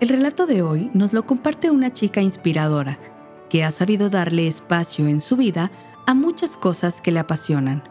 El 0.00 0.10
relato 0.10 0.46
de 0.46 0.62
hoy 0.62 0.92
nos 0.94 1.12
lo 1.12 1.26
comparte 1.26 1.72
una 1.72 1.92
chica 1.92 2.20
inspiradora 2.20 3.00
que 3.50 3.64
ha 3.64 3.72
sabido 3.72 4.10
darle 4.10 4.46
espacio 4.46 5.08
en 5.08 5.20
su 5.20 5.34
vida 5.34 5.72
a 6.06 6.14
muchas 6.14 6.56
cosas 6.56 7.00
que 7.00 7.10
le 7.10 7.18
apasionan. 7.18 7.82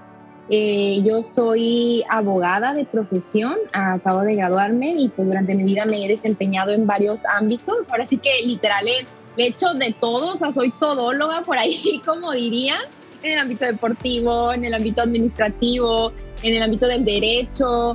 Eh, 0.50 1.02
yo 1.04 1.22
soy 1.22 2.06
abogada 2.10 2.74
de 2.74 2.86
profesión, 2.86 3.56
acabo 3.74 4.22
de 4.22 4.36
graduarme 4.36 4.94
y 4.96 5.10
pues 5.10 5.28
durante 5.28 5.54
mi 5.54 5.66
vida 5.66 5.84
me 5.84 6.06
he 6.06 6.08
desempeñado 6.08 6.72
en 6.72 6.88
varios 6.88 7.26
ámbitos. 7.26 7.90
Ahora 7.90 8.06
sí 8.06 8.18
que 8.18 8.30
literal 8.46 8.88
he, 8.88 9.06
he 9.36 9.48
hecho 9.48 9.74
de 9.74 9.94
todo, 10.00 10.36
o 10.36 10.38
sea, 10.38 10.54
soy 10.54 10.72
todóloga 10.80 11.42
por 11.42 11.58
ahí, 11.58 12.02
como 12.06 12.32
diría, 12.32 12.78
en 13.22 13.34
el 13.34 13.40
ámbito 13.40 13.66
deportivo, 13.66 14.54
en 14.54 14.64
el 14.64 14.74
ámbito 14.74 15.02
administrativo, 15.02 16.14
en 16.42 16.56
el 16.56 16.64
ámbito 16.64 16.88
del 16.88 17.04
derecho. 17.04 17.92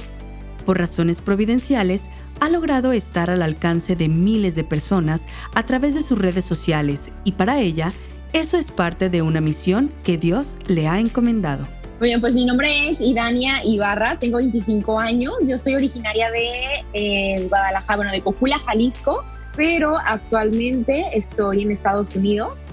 Por 0.67 0.79
razones 0.79 1.23
providenciales, 1.23 2.03
ha 2.43 2.49
logrado 2.49 2.91
estar 2.91 3.31
al 3.31 3.41
alcance 3.41 3.95
de 3.95 4.09
miles 4.09 4.57
de 4.57 4.64
personas 4.64 5.27
a 5.55 5.63
través 5.63 5.95
de 5.95 6.03
sus 6.03 6.19
redes 6.19 6.45
sociales 6.45 7.09
y 7.23 7.33
para 7.33 7.61
ella 7.61 7.93
eso 8.33 8.59
es 8.59 8.73
parte 8.73 9.09
de 9.09 9.23
una 9.23 9.41
misión 9.41 9.93
que 10.03 10.19
Dios 10.19 10.57
le 10.67 10.89
ha 10.89 10.99
encomendado. 10.99 11.69
Muy 12.00 12.09
bien, 12.09 12.21
pues 12.21 12.35
mi 12.35 12.45
nombre 12.45 12.91
es 12.91 13.00
Idania 13.00 13.64
Ibarra, 13.64 14.19
tengo 14.19 14.39
25 14.39 14.99
años, 14.99 15.35
yo 15.47 15.57
soy 15.57 15.77
originaria 15.77 16.33
de 16.33 16.85
eh, 16.95 17.47
Guadalajara, 17.49 17.97
bueno, 17.97 18.11
de 18.11 18.21
Cocula, 18.23 18.59
Jalisco, 18.59 19.22
pero 19.55 19.97
actualmente 20.05 21.17
estoy 21.17 21.63
en 21.63 21.71
Estados 21.71 22.17
Unidos, 22.17 22.64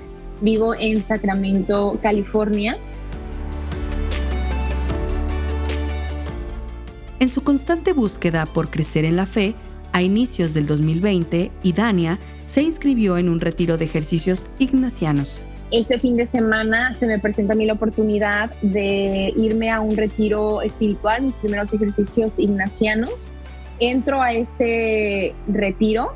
vivo 0.42 0.74
en 0.74 1.06
Sacramento, 1.06 2.00
California 2.02 2.76
En 7.20 7.28
su 7.28 7.44
constante 7.44 7.92
búsqueda 7.92 8.46
por 8.46 8.70
crecer 8.70 9.04
en 9.04 9.18
la 9.18 9.26
fe, 9.26 9.54
a 9.92 10.02
inicios 10.02 10.54
del 10.54 10.66
2020, 10.68 11.52
Idania 11.64 12.18
se 12.46 12.62
inscribió 12.62 13.18
en 13.18 13.28
un 13.28 13.42
retiro 13.42 13.78
de 13.78 13.84
ejercicios 13.84 14.48
ignacianos. 14.58 15.42
Este 15.70 16.00
fin 16.00 16.16
de 16.16 16.26
semana 16.26 16.94
se 16.94 17.08
me 17.08 17.20
presenta 17.20 17.54
a 17.54 17.56
mí 17.58 17.66
la 17.66 17.74
oportunidad 17.74 18.52
de 18.62 19.34
irme 19.36 19.70
a 19.70 19.82
un 19.82 19.98
retiro 19.98 20.62
espiritual, 20.62 21.24
mis 21.24 21.36
primeros 21.36 21.74
ejercicios 21.74 22.40
ignacianos. 22.40 23.28
Entro 23.82 24.22
a 24.22 24.32
ese 24.32 25.36
retiro 25.50 26.14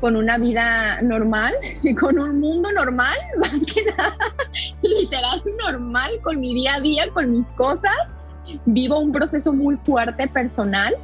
con 0.00 0.16
una 0.16 0.38
vida 0.38 1.02
normal, 1.02 1.52
con 2.00 2.18
un 2.18 2.40
mundo 2.40 2.72
normal, 2.72 3.16
más 3.38 3.50
que 3.50 3.84
nada, 3.84 4.16
literal 4.82 5.42
normal, 5.62 6.12
con 6.22 6.40
mi 6.40 6.54
día 6.54 6.76
a 6.76 6.80
día, 6.80 7.10
con 7.12 7.30
mis 7.30 7.46
cosas 7.48 7.92
vivo 8.64 8.98
un 8.98 9.12
proceso 9.12 9.52
muy 9.52 9.76
fuerte 9.76 10.26
personal. 10.28 10.94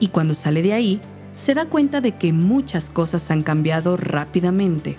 Y 0.00 0.08
cuando 0.08 0.34
sale 0.34 0.62
de 0.62 0.72
ahí, 0.72 1.00
se 1.32 1.54
da 1.54 1.66
cuenta 1.66 2.00
de 2.00 2.12
que 2.12 2.32
muchas 2.32 2.90
cosas 2.90 3.30
han 3.30 3.42
cambiado 3.42 3.96
rápidamente, 3.96 4.96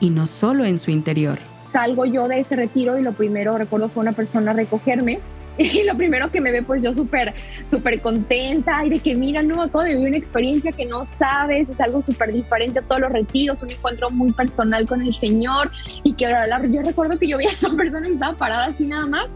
y 0.00 0.10
no 0.10 0.26
solo 0.26 0.64
en 0.64 0.78
su 0.78 0.90
interior. 0.90 1.38
Salgo 1.68 2.04
yo 2.04 2.28
de 2.28 2.40
ese 2.40 2.56
retiro 2.56 2.98
y 2.98 3.02
lo 3.02 3.12
primero, 3.12 3.56
recuerdo, 3.58 3.88
fue 3.88 4.02
una 4.02 4.12
persona 4.12 4.52
a 4.52 4.54
recogerme 4.54 5.20
y 5.58 5.84
lo 5.84 5.96
primero 5.96 6.30
que 6.30 6.40
me 6.40 6.52
ve 6.52 6.62
pues 6.62 6.82
yo 6.82 6.94
súper 6.94 7.34
súper 7.68 8.00
contenta 8.00 8.84
y 8.86 8.90
de 8.90 9.00
que 9.00 9.16
mira 9.16 9.42
no 9.42 9.62
acabo 9.62 9.82
de 9.82 9.94
vivir 9.94 10.08
una 10.08 10.16
experiencia 10.16 10.70
que 10.70 10.86
no 10.86 11.02
sabes 11.02 11.68
es 11.68 11.80
algo 11.80 12.00
súper 12.00 12.32
diferente 12.32 12.78
a 12.78 12.82
todos 12.82 13.00
los 13.00 13.12
retiros 13.12 13.60
un 13.62 13.70
encuentro 13.70 14.08
muy 14.10 14.32
personal 14.32 14.86
con 14.86 15.02
el 15.02 15.12
señor 15.12 15.70
y 16.04 16.12
que 16.12 16.32
yo 16.70 16.82
recuerdo 16.82 17.18
que 17.18 17.26
yo 17.26 17.38
veía 17.38 17.50
a 17.50 17.54
esa 17.54 17.70
persona 17.70 18.06
que 18.06 18.12
estaba 18.12 18.36
parada 18.36 18.66
así 18.66 18.86
nada 18.86 19.06
más 19.06 19.28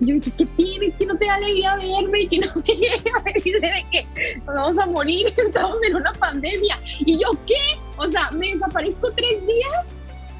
yo 0.00 0.14
dije, 0.14 0.32
¿qué 0.38 0.46
tienes? 0.46 0.94
Que 0.96 1.06
no 1.06 1.16
te 1.16 1.26
da 1.26 1.34
alegría 1.34 1.76
verme 1.76 2.22
y 2.22 2.28
que 2.28 2.38
no 2.38 2.46
sé 2.52 2.78
qué, 3.42 3.52
de 3.60 3.86
que 3.90 4.06
nos 4.46 4.54
vamos 4.54 4.78
a 4.78 4.86
morir, 4.86 5.26
estamos 5.36 5.76
en 5.86 5.96
una 5.96 6.12
pandemia. 6.14 6.78
Y 7.00 7.18
yo, 7.18 7.28
¿qué? 7.46 7.78
O 7.96 8.10
sea, 8.10 8.30
me 8.32 8.52
desaparezco 8.52 9.10
tres 9.12 9.46
días 9.46 9.84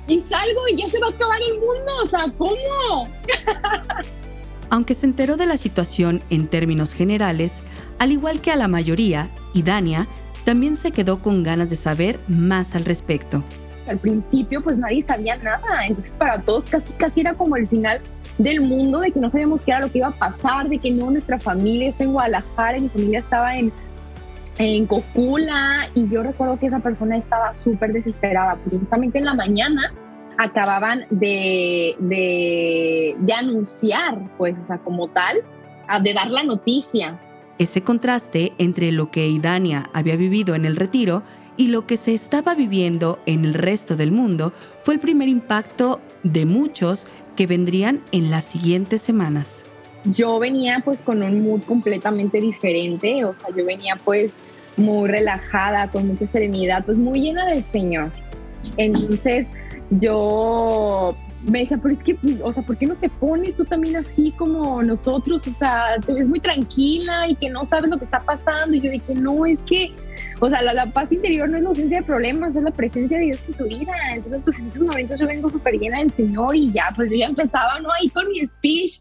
y 0.08 0.20
salgo 0.28 0.68
y 0.72 0.76
ya 0.76 0.88
se 0.88 0.98
va 0.98 1.08
a 1.08 1.10
acabar 1.10 1.40
el 1.42 1.54
mundo. 1.54 1.92
O 2.04 2.08
sea, 2.08 2.26
¿cómo? 2.38 3.08
Aunque 4.70 4.94
se 4.94 5.06
enteró 5.06 5.36
de 5.36 5.46
la 5.46 5.56
situación 5.56 6.22
en 6.30 6.46
términos 6.46 6.94
generales, 6.94 7.54
al 7.98 8.12
igual 8.12 8.40
que 8.40 8.50
a 8.50 8.56
la 8.56 8.68
mayoría, 8.68 9.28
y 9.52 9.62
Dania 9.62 10.06
también 10.44 10.76
se 10.76 10.92
quedó 10.92 11.20
con 11.20 11.42
ganas 11.42 11.70
de 11.70 11.76
saber 11.76 12.18
más 12.28 12.74
al 12.74 12.84
respecto. 12.84 13.44
Al 13.90 13.98
principio, 13.98 14.62
pues 14.62 14.78
nadie 14.78 15.02
sabía 15.02 15.36
nada. 15.36 15.84
Entonces, 15.86 16.14
para 16.14 16.40
todos 16.40 16.66
casi, 16.66 16.92
casi 16.94 17.22
era 17.22 17.34
como 17.34 17.56
el 17.56 17.66
final 17.66 18.00
del 18.38 18.60
mundo, 18.60 19.00
de 19.00 19.10
que 19.10 19.18
no 19.18 19.28
sabíamos 19.28 19.62
qué 19.62 19.72
era 19.72 19.80
lo 19.80 19.90
que 19.90 19.98
iba 19.98 20.06
a 20.06 20.12
pasar, 20.12 20.68
de 20.68 20.78
que 20.78 20.90
no, 20.92 21.10
nuestra 21.10 21.38
familia, 21.38 21.88
está 21.88 22.04
en 22.04 22.12
Guadalajara, 22.12 22.78
mi 22.78 22.88
familia 22.88 23.18
estaba 23.18 23.56
en, 23.56 23.72
en 24.58 24.86
Cocula, 24.86 25.90
y 25.94 26.08
yo 26.08 26.22
recuerdo 26.22 26.58
que 26.58 26.66
esa 26.66 26.78
persona 26.78 27.16
estaba 27.16 27.52
súper 27.52 27.92
desesperada, 27.92 28.56
porque 28.56 28.78
justamente 28.78 29.18
en 29.18 29.24
la 29.24 29.34
mañana 29.34 29.92
acababan 30.38 31.04
de, 31.10 31.96
de, 31.98 33.16
de 33.18 33.32
anunciar, 33.32 34.18
pues, 34.38 34.56
o 34.56 34.66
sea, 34.66 34.78
como 34.78 35.08
tal, 35.08 35.38
de 36.02 36.14
dar 36.14 36.30
la 36.30 36.44
noticia. 36.44 37.20
Ese 37.58 37.82
contraste 37.82 38.52
entre 38.56 38.92
lo 38.92 39.10
que 39.10 39.28
Idania 39.28 39.90
había 39.92 40.16
vivido 40.16 40.54
en 40.54 40.64
el 40.64 40.76
retiro 40.76 41.22
y 41.56 41.68
lo 41.68 41.86
que 41.86 41.96
se 41.96 42.14
estaba 42.14 42.54
viviendo 42.54 43.18
en 43.26 43.44
el 43.44 43.54
resto 43.54 43.96
del 43.96 44.12
mundo 44.12 44.52
fue 44.82 44.94
el 44.94 45.00
primer 45.00 45.28
impacto 45.28 46.00
de 46.22 46.46
muchos 46.46 47.06
que 47.36 47.46
vendrían 47.46 48.02
en 48.12 48.30
las 48.30 48.44
siguientes 48.44 49.02
semanas. 49.02 49.62
Yo 50.04 50.38
venía 50.38 50.80
pues 50.84 51.02
con 51.02 51.22
un 51.22 51.42
mood 51.42 51.62
completamente 51.64 52.40
diferente, 52.40 53.24
o 53.24 53.34
sea, 53.34 53.54
yo 53.54 53.64
venía 53.64 53.96
pues 54.02 54.34
muy 54.76 55.08
relajada, 55.08 55.90
con 55.90 56.06
mucha 56.06 56.26
serenidad, 56.26 56.84
pues 56.84 56.98
muy 56.98 57.20
llena 57.20 57.46
del 57.46 57.62
Señor. 57.62 58.10
Entonces 58.76 59.48
yo 59.90 61.14
me 61.42 61.60
decía, 61.60 61.78
pero 61.82 61.94
es 61.94 62.02
que, 62.02 62.16
o 62.42 62.52
sea, 62.52 62.62
¿por 62.62 62.76
qué 62.76 62.86
no 62.86 62.96
te 62.96 63.08
pones 63.08 63.56
tú 63.56 63.64
también 63.64 63.96
así 63.96 64.32
como 64.32 64.82
nosotros? 64.82 65.46
O 65.46 65.52
sea, 65.52 65.96
te 66.04 66.12
ves 66.12 66.28
muy 66.28 66.40
tranquila 66.40 67.28
y 67.28 67.34
que 67.34 67.48
no 67.48 67.64
sabes 67.64 67.90
lo 67.90 67.98
que 67.98 68.04
está 68.04 68.22
pasando. 68.22 68.76
Y 68.76 68.80
yo 68.80 68.90
dije, 68.90 69.14
no, 69.14 69.46
es 69.46 69.58
que, 69.66 69.92
o 70.40 70.48
sea, 70.48 70.60
la, 70.62 70.86
paz 70.86 71.10
interior 71.12 71.48
no 71.48 71.56
es 71.56 71.62
la 71.62 71.68
ausencia 71.70 71.98
de 71.98 72.04
problemas, 72.04 72.56
es 72.56 72.62
la 72.62 72.70
presencia 72.70 73.18
de 73.18 73.24
Dios 73.24 73.44
en 73.46 73.54
tu 73.54 73.64
vida. 73.64 73.92
Entonces, 74.12 74.42
pues 74.42 74.58
en 74.58 74.66
esos 74.66 74.82
momentos 74.82 75.18
yo 75.18 75.26
vengo 75.26 75.50
súper 75.50 75.74
llena 75.74 75.98
del 75.98 76.12
Señor 76.12 76.54
y 76.54 76.70
ya, 76.72 76.92
pues 76.94 77.10
yo 77.10 77.16
ya 77.16 77.26
empezaba, 77.26 77.80
¿no? 77.80 77.90
Ahí 77.92 78.08
con 78.10 78.28
mi 78.28 78.46
speech. 78.46 79.00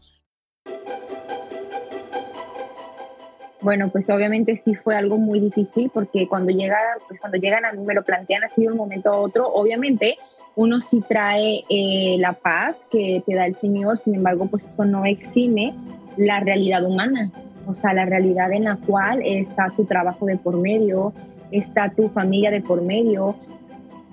Bueno, 3.60 3.90
pues 3.90 4.08
obviamente 4.08 4.56
sí 4.56 4.74
fue 4.74 4.96
algo 4.96 5.18
muy 5.18 5.38
difícil 5.38 5.90
porque 5.92 6.26
cuando 6.26 6.50
llega, 6.50 6.78
pues 7.06 7.20
cuando 7.20 7.36
llegan 7.36 7.66
a 7.66 7.72
mí 7.72 7.82
me 7.84 7.92
lo 7.92 8.02
plantean 8.02 8.42
así 8.44 8.62
de 8.62 8.68
un 8.68 8.76
momento 8.78 9.10
a 9.10 9.18
otro, 9.18 9.48
obviamente 9.52 10.16
uno 10.56 10.80
sí 10.80 11.02
trae 11.08 11.64
eh, 11.68 12.16
la 12.18 12.32
paz 12.32 12.86
que 12.90 13.22
te 13.26 13.34
da 13.34 13.46
el 13.46 13.56
Señor, 13.56 13.98
sin 13.98 14.14
embargo, 14.14 14.46
pues 14.46 14.66
eso 14.66 14.84
no 14.84 15.04
exime 15.04 15.74
la 16.16 16.40
realidad 16.40 16.84
humana, 16.84 17.30
o 17.66 17.74
sea, 17.74 17.94
la 17.94 18.04
realidad 18.04 18.52
en 18.52 18.64
la 18.64 18.76
cual 18.76 19.22
está 19.24 19.68
tu 19.74 19.84
trabajo 19.84 20.26
de 20.26 20.36
por 20.36 20.56
medio, 20.58 21.12
está 21.50 21.90
tu 21.90 22.08
familia 22.08 22.50
de 22.50 22.60
por 22.60 22.82
medio. 22.82 23.36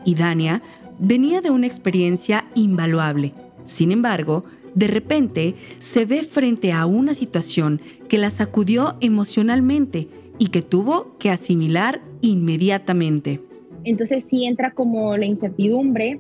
Y 0.06 0.16
Dania 0.16 0.62
venía 1.00 1.42
de 1.42 1.50
una 1.50 1.68
experiencia 1.68 2.46
invaluable. 2.56 3.34
Sin 3.66 3.92
embargo, 3.92 4.46
de 4.74 4.88
repente 4.88 5.56
se 5.80 6.06
ve 6.06 6.24
frente 6.24 6.72
a 6.72 6.86
una 6.86 7.14
situación 7.14 7.82
que 8.08 8.18
la 8.18 8.30
sacudió 8.30 8.96
emocionalmente 9.02 10.08
y 10.38 10.48
que 10.48 10.62
tuvo 10.62 11.18
que 11.18 11.32
asimilar 11.32 12.02
inmediatamente. 12.22 13.42
Entonces 13.90 14.26
sí 14.30 14.46
entra 14.46 14.72
como 14.72 15.16
la 15.16 15.26
incertidumbre 15.26 16.20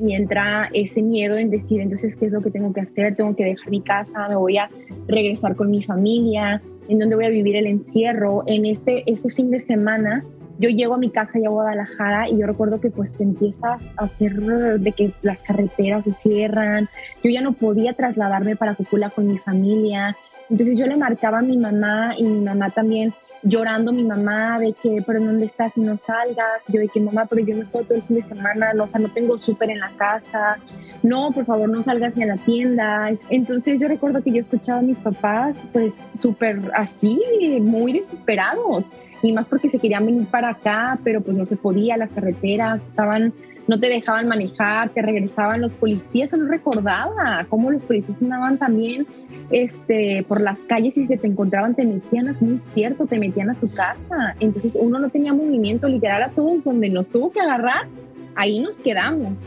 y 0.00 0.14
entra 0.14 0.70
ese 0.72 1.02
miedo 1.02 1.36
en 1.36 1.50
decir, 1.50 1.80
entonces, 1.80 2.16
¿qué 2.16 2.26
es 2.26 2.32
lo 2.32 2.40
que 2.40 2.50
tengo 2.50 2.72
que 2.72 2.80
hacer? 2.80 3.14
Tengo 3.14 3.36
que 3.36 3.44
dejar 3.44 3.70
mi 3.70 3.82
casa, 3.82 4.28
me 4.28 4.36
voy 4.36 4.56
a 4.56 4.70
regresar 5.06 5.54
con 5.54 5.70
mi 5.70 5.82
familia, 5.82 6.62
en 6.88 6.98
dónde 6.98 7.14
voy 7.16 7.26
a 7.26 7.28
vivir 7.28 7.56
el 7.56 7.66
encierro. 7.66 8.42
En 8.46 8.64
ese, 8.64 9.04
ese 9.06 9.30
fin 9.30 9.50
de 9.50 9.58
semana 9.58 10.24
yo 10.58 10.70
llego 10.70 10.94
a 10.94 10.98
mi 10.98 11.10
casa 11.10 11.38
y 11.38 11.44
a 11.44 11.50
Guadalajara 11.50 12.28
y 12.28 12.38
yo 12.38 12.46
recuerdo 12.46 12.80
que 12.80 12.90
pues 12.90 13.20
empieza 13.20 13.78
a 13.96 14.04
hacer 14.04 14.34
de 14.34 14.92
que 14.92 15.10
las 15.22 15.42
carreteras 15.42 16.04
se 16.04 16.12
cierran, 16.12 16.88
yo 17.22 17.30
ya 17.30 17.40
no 17.40 17.52
podía 17.52 17.92
trasladarme 17.92 18.56
para 18.56 18.74
Cocula 18.74 19.10
con 19.10 19.26
mi 19.26 19.36
familia, 19.38 20.16
entonces 20.48 20.78
yo 20.78 20.86
le 20.86 20.96
marcaba 20.96 21.40
a 21.40 21.42
mi 21.42 21.56
mamá 21.58 22.14
y 22.16 22.22
mi 22.22 22.40
mamá 22.44 22.70
también 22.70 23.12
llorando 23.44 23.92
mi 23.92 24.02
mamá 24.02 24.58
de 24.58 24.72
que, 24.72 25.02
pero 25.06 25.22
¿dónde 25.22 25.46
estás 25.46 25.76
y 25.76 25.82
no 25.82 25.96
salgas? 25.96 26.66
Yo 26.68 26.80
de 26.80 26.88
que, 26.88 27.00
mamá, 27.00 27.26
pero 27.26 27.44
yo 27.44 27.54
no 27.54 27.62
estoy 27.62 27.84
todo 27.84 27.96
el 27.96 28.02
fin 28.02 28.16
de 28.16 28.22
semana, 28.22 28.72
no, 28.72 28.84
o 28.84 28.88
sea, 28.88 29.00
no 29.00 29.08
tengo 29.08 29.38
súper 29.38 29.70
en 29.70 29.80
la 29.80 29.90
casa, 29.90 30.58
no, 31.02 31.30
por 31.32 31.44
favor, 31.44 31.68
no 31.68 31.82
salgas 31.82 32.16
ni 32.16 32.22
a 32.22 32.26
la 32.26 32.36
tienda. 32.36 33.10
Entonces 33.30 33.80
yo 33.80 33.88
recuerdo 33.88 34.22
que 34.22 34.32
yo 34.32 34.40
escuchaba 34.40 34.78
a 34.78 34.82
mis 34.82 35.00
papás, 35.00 35.62
pues, 35.72 35.96
súper 36.20 36.60
así, 36.74 37.20
muy 37.60 37.92
desesperados, 37.92 38.90
y 39.22 39.32
más 39.32 39.46
porque 39.46 39.68
se 39.68 39.78
querían 39.78 40.06
venir 40.06 40.26
para 40.26 40.50
acá, 40.50 40.98
pero 41.04 41.20
pues 41.20 41.36
no 41.36 41.46
se 41.46 41.56
podía, 41.56 41.96
las 41.96 42.12
carreteras 42.12 42.86
estaban 42.86 43.32
no 43.66 43.80
te 43.80 43.88
dejaban 43.88 44.28
manejar, 44.28 44.90
te 44.90 45.02
regresaban 45.02 45.60
los 45.60 45.74
policías, 45.74 46.32
eso 46.32 46.36
no 46.36 46.48
recordaba 46.48 47.46
cómo 47.48 47.70
los 47.70 47.84
policías 47.84 48.20
andaban 48.20 48.58
también 48.58 49.06
este, 49.50 50.24
por 50.28 50.40
las 50.40 50.60
calles 50.60 50.96
y 50.98 51.04
si 51.04 51.16
te 51.16 51.26
encontraban 51.26 51.74
te 51.74 51.86
metían, 51.86 52.28
es 52.28 52.42
muy 52.42 52.58
cierto, 52.58 53.06
te 53.06 53.18
metían 53.18 53.50
a 53.50 53.54
tu 53.54 53.70
casa. 53.72 54.36
Entonces 54.40 54.78
uno 54.80 54.98
no 54.98 55.08
tenía 55.10 55.32
movimiento 55.32 55.88
literal 55.88 56.22
a 56.22 56.30
todos 56.30 56.62
donde 56.64 56.90
nos 56.90 57.08
tuvo 57.10 57.30
que 57.30 57.40
agarrar, 57.40 57.88
ahí 58.34 58.60
nos 58.60 58.76
quedamos. 58.78 59.46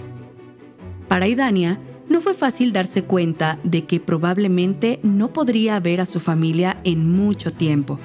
Para 1.07 1.27
Idania, 1.27 1.79
no 2.09 2.21
fue 2.21 2.33
fácil 2.33 2.73
darse 2.73 3.03
cuenta 3.03 3.59
de 3.63 3.85
que 3.85 3.99
probablemente 3.99 4.99
no 5.03 5.33
podría 5.33 5.79
ver 5.79 6.01
a 6.01 6.05
su 6.05 6.19
familia 6.19 6.77
en 6.83 7.11
mucho 7.11 7.51
tiempo. 7.51 7.99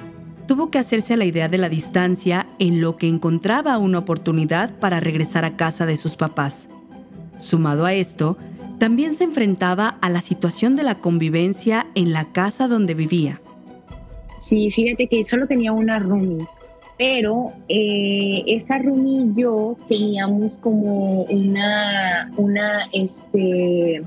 Tuvo 0.47 0.69
que 0.69 0.77
hacerse 0.77 1.13
a 1.13 1.17
la 1.17 1.25
idea 1.25 1.47
de 1.47 1.57
la 1.57 1.69
distancia 1.69 2.47
en 2.59 2.81
lo 2.81 2.97
que 2.97 3.07
encontraba 3.07 3.77
una 3.77 3.99
oportunidad 3.99 4.71
para 4.79 4.99
regresar 4.99 5.45
a 5.45 5.55
casa 5.55 5.85
de 5.85 5.95
sus 5.95 6.15
papás. 6.15 6.67
Sumado 7.39 7.85
a 7.85 7.93
esto, 7.93 8.37
también 8.77 9.13
se 9.13 9.23
enfrentaba 9.23 9.97
a 10.01 10.09
la 10.09 10.19
situación 10.19 10.75
de 10.75 10.83
la 10.83 10.95
convivencia 10.95 11.87
en 11.95 12.11
la 12.11 12.25
casa 12.25 12.67
donde 12.67 12.93
vivía. 12.93 13.39
Sí, 14.41 14.69
fíjate 14.71 15.07
que 15.07 15.23
solo 15.23 15.47
tenía 15.47 15.71
una 15.71 15.99
roomie, 15.99 16.45
pero 16.97 17.53
eh, 17.69 18.43
esa 18.45 18.77
roomie 18.79 19.27
y 19.27 19.41
yo 19.41 19.77
teníamos 19.87 20.57
como 20.57 21.23
una, 21.23 22.29
una, 22.35 22.89
este, 22.91 24.03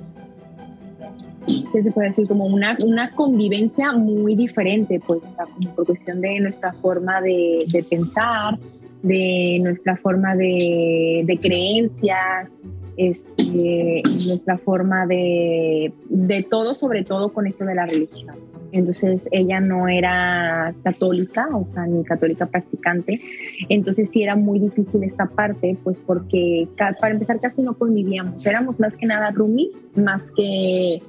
¿qué 1.46 1.82
se 1.82 1.90
puede 1.90 2.08
decir? 2.08 2.26
Como 2.26 2.46
una, 2.46 2.76
una 2.80 3.10
convivencia 3.10 3.92
muy 3.92 4.34
diferente, 4.34 5.00
pues, 5.06 5.20
o 5.28 5.32
sea, 5.32 5.46
como 5.46 5.74
por 5.74 5.86
cuestión 5.86 6.20
de 6.20 6.40
nuestra 6.40 6.72
forma 6.74 7.20
de, 7.20 7.64
de 7.68 7.82
pensar, 7.82 8.58
de 9.02 9.60
nuestra 9.62 9.96
forma 9.96 10.34
de, 10.34 11.22
de 11.24 11.38
creencias, 11.38 12.58
este, 12.96 14.02
nuestra 14.26 14.58
forma 14.58 15.06
de, 15.06 15.92
de 16.08 16.42
todo, 16.42 16.74
sobre 16.74 17.04
todo 17.04 17.32
con 17.32 17.46
esto 17.46 17.64
de 17.64 17.74
la 17.74 17.86
religión. 17.86 18.36
Entonces 18.72 19.28
ella 19.30 19.60
no 19.60 19.88
era 19.88 20.74
católica, 20.82 21.48
o 21.52 21.66
sea, 21.66 21.86
ni 21.86 22.02
católica 22.04 22.46
practicante. 22.46 23.20
Entonces 23.68 24.10
sí 24.10 24.22
era 24.22 24.36
muy 24.36 24.58
difícil 24.58 25.02
esta 25.04 25.26
parte, 25.26 25.76
pues 25.82 26.00
porque 26.00 26.68
para 26.76 27.10
empezar 27.10 27.40
casi 27.40 27.62
no 27.62 27.74
convivíamos. 27.74 28.44
Éramos 28.44 28.80
más 28.80 28.96
que 28.96 29.06
nada 29.06 29.30
roomies, 29.30 29.88
más 29.94 30.32
que 30.32 31.00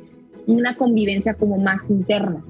una 0.48 0.76
convivencia 0.76 1.36
como 1.36 1.58
más 1.58 1.92
interna. 1.92 2.44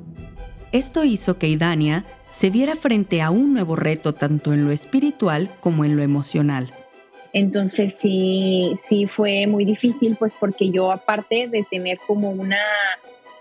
Esto 0.72 1.04
hizo 1.04 1.38
que 1.38 1.50
Idania 1.50 2.06
se 2.30 2.50
viera 2.50 2.76
frente 2.76 3.22
a 3.22 3.32
un 3.32 3.54
nuevo 3.54 3.76
reto 3.76 4.14
tanto 4.14 4.54
en 4.54 4.66
lo 4.66 4.72
espiritual 4.72 5.50
como 5.60 5.84
en 5.84 5.98
lo 5.98 6.04
emocional. 6.04 6.72
Entonces 7.34 7.96
sí, 7.98 8.76
sí 8.82 9.06
fue 9.06 9.48
muy 9.48 9.66
difícil, 9.66 10.16
pues 10.18 10.34
porque 10.40 10.70
yo 10.70 10.92
aparte 10.92 11.48
de 11.48 11.66
tener 11.70 11.98
como 12.06 12.32
una 12.32 12.62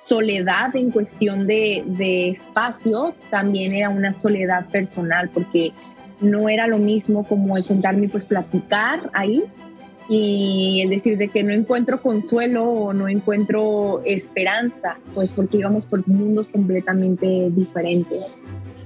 soledad 0.00 0.74
en 0.76 0.90
cuestión 0.90 1.46
de, 1.46 1.82
de 1.86 2.30
espacio, 2.30 3.14
también 3.30 3.72
era 3.72 3.88
una 3.88 4.12
soledad 4.12 4.66
personal, 4.66 5.30
porque 5.30 5.72
no 6.20 6.48
era 6.48 6.66
lo 6.66 6.78
mismo 6.78 7.24
como 7.26 7.56
el 7.56 7.64
sentarme 7.64 8.08
pues 8.08 8.24
platicar 8.24 9.10
ahí 9.12 9.42
y 10.08 10.80
el 10.82 10.90
decir 10.90 11.18
de 11.18 11.28
que 11.28 11.42
no 11.42 11.52
encuentro 11.52 12.00
consuelo 12.00 12.64
o 12.64 12.92
no 12.92 13.08
encuentro 13.08 14.02
esperanza, 14.04 14.98
pues 15.14 15.32
porque 15.32 15.58
íbamos 15.58 15.86
por 15.86 16.06
mundos 16.06 16.50
completamente 16.50 17.50
diferentes. 17.50 18.38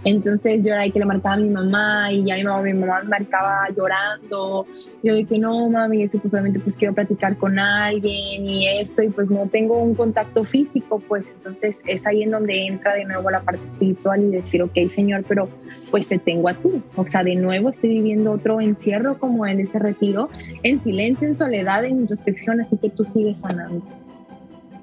Entonces 0.05 0.63
yo 0.65 0.73
era 0.73 0.89
que 0.89 0.99
le 0.99 1.05
marcaba 1.05 1.35
a 1.35 1.39
mi 1.39 1.51
mamá 1.51 2.13
y 2.13 2.25
ya 2.25 2.37
mi 2.37 2.45
mamá, 2.45 2.63
mi 2.63 2.73
mamá 2.73 3.03
me 3.03 3.09
marcaba 3.09 3.67
llorando. 3.77 4.67
Yo 5.03 5.15
dije, 5.15 5.39
no, 5.39 5.69
mami, 5.69 6.05
es 6.05 6.11
que 6.11 6.19
pues 6.19 6.31
solamente 6.31 6.59
pues 6.59 6.77
quiero 6.77 6.95
platicar 6.95 7.37
con 7.37 7.59
alguien 7.59 8.49
y 8.49 8.67
esto 8.81 9.03
y 9.03 9.11
pues 9.11 9.31
no 9.31 9.47
tengo 9.47 9.79
un 9.79 9.95
contacto 9.95 10.45
físico, 10.45 11.03
pues 11.07 11.29
entonces 11.29 11.83
es 11.87 12.07
ahí 12.07 12.23
en 12.23 12.31
donde 12.31 12.67
entra 12.67 12.95
de 12.95 13.05
nuevo 13.05 13.31
la 13.31 13.41
parte 13.41 13.63
espiritual 13.73 14.23
y 14.23 14.31
decir, 14.31 14.63
ok, 14.63 14.77
Señor, 14.89 15.25
pero 15.29 15.49
pues 15.91 16.07
te 16.07 16.19
tengo 16.19 16.49
a 16.49 16.55
ti. 16.55 16.83
O 16.97 17.05
sea, 17.05 17.23
de 17.23 17.35
nuevo 17.35 17.69
estoy 17.69 17.91
viviendo 17.91 18.33
otro 18.33 18.61
encierro 18.61 19.19
como 19.19 19.47
en 19.47 19.61
ese 19.61 19.79
retiro, 19.79 20.31
en 20.63 20.81
silencio, 20.81 21.29
en 21.29 21.35
soledad, 21.35 21.85
en 21.85 22.01
introspección, 22.01 22.61
así 22.61 22.79
que 22.79 22.89
tú 22.89 23.05
sigues 23.05 23.41
sanando. 23.41 23.85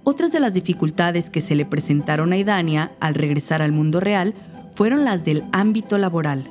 Otras 0.04 0.32
de 0.32 0.40
las 0.40 0.54
dificultades 0.54 1.30
que 1.30 1.42
se 1.42 1.56
le 1.56 1.66
presentaron 1.66 2.32
a 2.32 2.38
Idania 2.38 2.92
al 3.00 3.14
regresar 3.14 3.62
al 3.62 3.74
mundo 3.74 4.00
real 4.00 4.36
fueron 4.78 5.06
las 5.06 5.26
del 5.26 5.44
ámbito 5.54 5.98
laboral. 5.98 6.48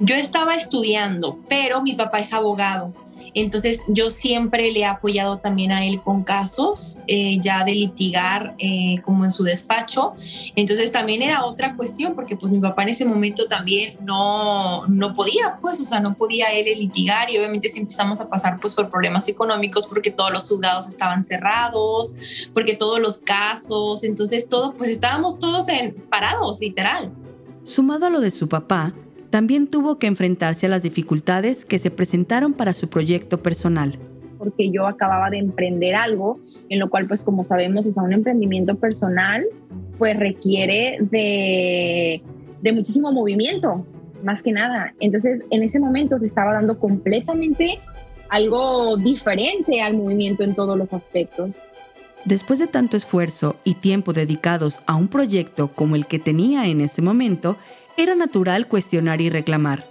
Yo 0.00 0.14
estaba 0.14 0.54
estudiando, 0.54 1.38
pero 1.48 1.80
mi 1.80 1.94
papá 1.94 2.18
es 2.18 2.34
abogado. 2.34 2.92
Entonces 3.32 3.84
yo 3.88 4.10
siempre 4.10 4.70
le 4.70 4.80
he 4.80 4.84
apoyado 4.84 5.38
también 5.38 5.72
a 5.72 5.84
él 5.84 6.02
con 6.02 6.24
casos 6.24 7.00
eh, 7.06 7.38
ya 7.40 7.64
de 7.64 7.74
litigar 7.74 8.54
eh, 8.58 9.00
como 9.02 9.24
en 9.24 9.30
su 9.30 9.44
despacho. 9.44 10.14
Entonces 10.56 10.92
también 10.92 11.22
era 11.22 11.46
otra 11.46 11.74
cuestión 11.74 12.14
porque 12.14 12.36
pues 12.36 12.52
mi 12.52 12.60
papá 12.60 12.82
en 12.82 12.90
ese 12.90 13.06
momento 13.06 13.46
también 13.48 13.96
no, 14.02 14.86
no 14.86 15.14
podía, 15.14 15.56
pues, 15.58 15.80
o 15.80 15.86
sea, 15.86 16.00
no 16.00 16.16
podía 16.16 16.52
él 16.52 16.66
litigar 16.78 17.30
y 17.30 17.38
obviamente 17.38 17.70
si 17.70 17.80
empezamos 17.80 18.20
a 18.20 18.28
pasar 18.28 18.60
pues 18.60 18.74
por 18.74 18.90
problemas 18.90 19.26
económicos 19.26 19.86
porque 19.86 20.10
todos 20.10 20.32
los 20.32 20.46
juzgados 20.46 20.86
estaban 20.86 21.22
cerrados, 21.22 22.14
porque 22.52 22.74
todos 22.74 23.00
los 23.00 23.22
casos, 23.22 24.04
entonces 24.04 24.50
todo, 24.50 24.74
pues 24.74 24.90
estábamos 24.90 25.38
todos 25.38 25.68
en 25.68 25.94
parados, 26.10 26.60
literal. 26.60 27.10
Sumado 27.68 28.06
a 28.06 28.10
lo 28.10 28.20
de 28.20 28.30
su 28.30 28.48
papá, 28.48 28.94
también 29.28 29.66
tuvo 29.66 29.98
que 29.98 30.06
enfrentarse 30.06 30.64
a 30.64 30.68
las 30.70 30.82
dificultades 30.82 31.66
que 31.66 31.78
se 31.78 31.90
presentaron 31.90 32.54
para 32.54 32.72
su 32.72 32.88
proyecto 32.88 33.42
personal. 33.42 33.98
Porque 34.38 34.70
yo 34.70 34.86
acababa 34.86 35.28
de 35.28 35.36
emprender 35.36 35.94
algo, 35.94 36.40
en 36.70 36.78
lo 36.78 36.88
cual, 36.88 37.06
pues 37.06 37.24
como 37.24 37.44
sabemos, 37.44 37.84
o 37.84 38.00
un 38.00 38.14
emprendimiento 38.14 38.76
personal, 38.76 39.44
pues 39.98 40.18
requiere 40.18 40.96
de, 41.10 42.22
de 42.62 42.72
muchísimo 42.72 43.12
movimiento, 43.12 43.84
más 44.24 44.42
que 44.42 44.52
nada. 44.52 44.94
Entonces, 44.98 45.42
en 45.50 45.62
ese 45.62 45.78
momento 45.78 46.18
se 46.18 46.24
estaba 46.24 46.54
dando 46.54 46.78
completamente 46.78 47.80
algo 48.30 48.96
diferente 48.96 49.82
al 49.82 49.94
movimiento 49.94 50.42
en 50.42 50.54
todos 50.54 50.78
los 50.78 50.94
aspectos. 50.94 51.62
Después 52.24 52.58
de 52.58 52.66
tanto 52.66 52.96
esfuerzo 52.96 53.56
y 53.64 53.74
tiempo 53.74 54.12
dedicados 54.12 54.80
a 54.86 54.96
un 54.96 55.08
proyecto 55.08 55.68
como 55.68 55.96
el 55.96 56.06
que 56.06 56.18
tenía 56.18 56.66
en 56.66 56.80
ese 56.80 57.00
momento, 57.00 57.56
era 57.96 58.14
natural 58.14 58.68
cuestionar 58.68 59.20
y 59.20 59.30
reclamar. 59.30 59.84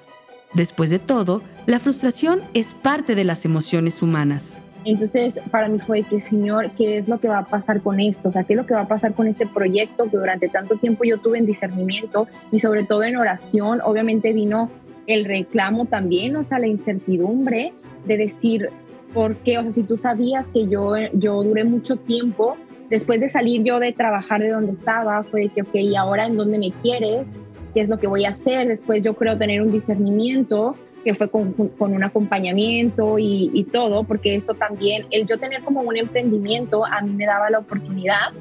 Después 0.54 0.90
de 0.90 1.00
todo, 1.00 1.42
la 1.66 1.80
frustración 1.80 2.42
es 2.54 2.74
parte 2.74 3.16
de 3.16 3.24
las 3.24 3.46
emociones 3.46 4.02
humanas. 4.02 4.58
Entonces, 4.86 5.42
para 5.52 5.68
mí 5.68 5.80
fue 5.80 6.04
que, 6.04 6.22
Señor, 6.22 6.72
¿qué 6.72 6.98
es 6.98 7.10
lo 7.10 7.20
que 7.20 7.28
va 7.28 7.40
a 7.40 7.46
pasar 7.46 7.82
con 7.82 8.00
esto? 8.00 8.30
O 8.30 8.32
¿qué 8.32 8.46
es 8.48 8.56
lo 8.56 8.66
que 8.66 8.74
va 8.74 8.82
a 8.82 8.88
pasar 8.88 9.14
con 9.14 9.28
este 9.28 9.46
proyecto 9.46 10.06
que 10.10 10.16
durante 10.16 10.48
tanto 10.48 10.78
tiempo 10.78 11.04
yo 11.04 11.18
tuve 11.18 11.40
en 11.40 11.46
discernimiento 11.46 12.28
y 12.54 12.60
sobre 12.60 12.84
todo 12.84 13.04
en 13.04 13.18
oración? 13.18 13.82
Obviamente 13.84 14.32
vino 14.32 14.72
el 15.06 15.26
reclamo 15.26 15.86
también, 15.86 16.38
o 16.38 16.46
sea, 16.46 16.60
la 16.60 16.68
incertidumbre 16.68 17.74
de 18.06 18.18
decir, 18.18 18.70
porque, 19.18 19.58
o 19.58 19.64
sea, 19.64 19.72
si 19.72 19.82
tú 19.82 19.98
sabías 19.98 20.52
que 20.52 20.68
yo, 20.68 20.92
yo 21.12 21.42
duré 21.42 21.64
mucho 21.64 21.96
tiempo, 21.96 22.56
después 22.88 23.20
de 23.20 23.30
salir 23.30 23.64
yo 23.64 23.80
de 23.80 23.92
trabajar 23.92 24.44
de 24.44 24.52
donde 24.52 24.74
estaba, 24.74 25.24
fue 25.24 25.42
de 25.42 25.50
que, 25.50 25.64
ok, 25.64 25.74
¿y 25.74 25.96
ahora 25.96 26.28
en 26.28 26.38
dónde 26.38 26.60
me 26.60 26.72
quieres? 26.84 27.32
¿Qué 27.74 27.82
es 27.82 27.90
lo 27.90 27.98
que 27.98 28.06
voy 28.06 28.26
a 28.26 28.30
hacer? 28.30 28.68
Después 28.68 29.02
yo 29.02 29.16
creo 29.16 29.36
tener 29.36 29.64
un 29.64 29.72
discernimiento 29.72 30.76
que 31.04 31.16
fue 31.16 31.32
con, 31.32 31.52
con 31.52 31.96
un 31.96 32.04
acompañamiento 32.04 33.18
y, 33.18 33.50
y, 33.56 33.64
todo, 33.64 34.04
porque 34.04 34.36
esto 34.36 34.54
también, 34.54 35.08
el 35.10 35.26
yo 35.26 35.40
tener 35.40 35.64
como 35.64 35.82
un 35.82 35.98
emprendimiento, 35.98 36.86
a 36.86 37.02
mí 37.02 37.12
me 37.12 37.26
daba 37.26 37.50
la 37.50 37.58
oportunidad 37.58 38.34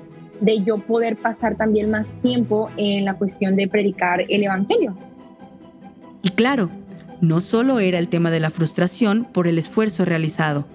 de 0.42 0.62
yo 0.62 0.76
poder 0.76 1.16
pasar 1.16 1.56
también 1.56 1.90
más 1.90 2.20
tiempo 2.20 2.68
en 2.76 3.06
la 3.06 3.14
cuestión 3.14 3.56
de 3.56 3.66
predicar 3.66 4.26
el 4.28 4.44
Evangelio. 4.44 4.94
Y 6.20 6.28
claro, 6.28 6.68
no 7.20 7.40
solo 7.40 7.78
era 7.78 7.98
el 7.98 8.08
tema 8.08 8.30
de 8.30 8.40
la 8.40 8.50
frustración 8.50 9.26
por 9.32 9.46
el 9.46 9.58
esfuerzo 9.58 10.04
realizado. 10.04 10.66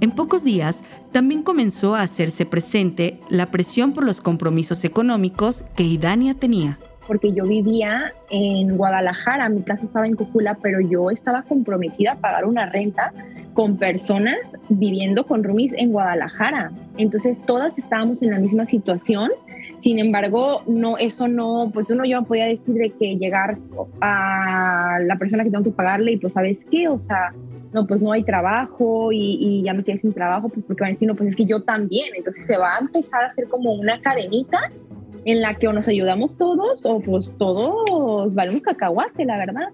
En 0.00 0.10
pocos 0.10 0.44
días 0.44 0.80
también 1.12 1.42
comenzó 1.42 1.94
a 1.94 2.02
hacerse 2.02 2.46
presente 2.46 3.20
la 3.28 3.50
presión 3.50 3.92
por 3.92 4.04
los 4.04 4.20
compromisos 4.20 4.84
económicos 4.84 5.64
que 5.76 5.82
Idania 5.82 6.34
tenía. 6.34 6.78
Porque 7.10 7.32
yo 7.32 7.44
vivía 7.44 8.12
en 8.30 8.76
Guadalajara, 8.76 9.48
mi 9.48 9.62
casa 9.62 9.84
estaba 9.84 10.06
en 10.06 10.14
Cúcula, 10.14 10.56
pero 10.62 10.80
yo 10.80 11.10
estaba 11.10 11.42
comprometida 11.42 12.12
a 12.12 12.14
pagar 12.14 12.44
una 12.44 12.66
renta 12.66 13.12
con 13.52 13.78
personas 13.78 14.56
viviendo 14.68 15.26
con 15.26 15.42
roomies 15.42 15.72
en 15.76 15.90
Guadalajara. 15.90 16.70
Entonces 16.98 17.42
todas 17.44 17.80
estábamos 17.80 18.22
en 18.22 18.30
la 18.30 18.38
misma 18.38 18.66
situación 18.66 19.32
sin 19.80 19.98
embargo, 19.98 20.62
no, 20.66 20.98
eso 20.98 21.26
no, 21.26 21.70
pues 21.72 21.90
uno 21.90 22.04
yo 22.04 22.20
no 22.20 22.26
podía 22.26 22.46
decir 22.46 22.74
de 22.74 22.90
que 22.90 23.16
llegar 23.16 23.58
a 24.00 24.98
la 25.00 25.16
persona 25.16 25.42
que 25.42 25.50
tengo 25.50 25.64
que 25.64 25.70
pagarle 25.70 26.12
y 26.12 26.16
pues, 26.18 26.34
¿sabes 26.34 26.66
qué? 26.70 26.86
O 26.88 26.98
sea, 26.98 27.32
no, 27.72 27.86
pues 27.86 28.02
no 28.02 28.12
hay 28.12 28.22
trabajo 28.22 29.10
y, 29.10 29.38
y, 29.40 29.62
ya 29.62 29.72
me 29.72 29.82
quedé 29.82 29.96
sin 29.96 30.12
trabajo, 30.12 30.48
pues 30.50 30.64
porque 30.64 30.82
van 30.82 30.90
a 30.90 30.92
decir, 30.92 31.08
no, 31.08 31.14
pues 31.14 31.30
es 31.30 31.36
que 31.36 31.46
yo 31.46 31.62
también. 31.62 32.08
Entonces 32.14 32.46
se 32.46 32.58
va 32.58 32.76
a 32.76 32.78
empezar 32.78 33.24
a 33.24 33.28
hacer 33.28 33.48
como 33.48 33.72
una 33.72 34.00
cadenita 34.00 34.70
en 35.24 35.40
la 35.40 35.54
que 35.54 35.68
o 35.68 35.72
nos 35.72 35.88
ayudamos 35.88 36.36
todos 36.36 36.84
o 36.86 37.00
pues 37.00 37.30
todos 37.38 38.34
valemos 38.34 38.62
cacahuate, 38.62 39.24
la 39.24 39.38
verdad. 39.38 39.68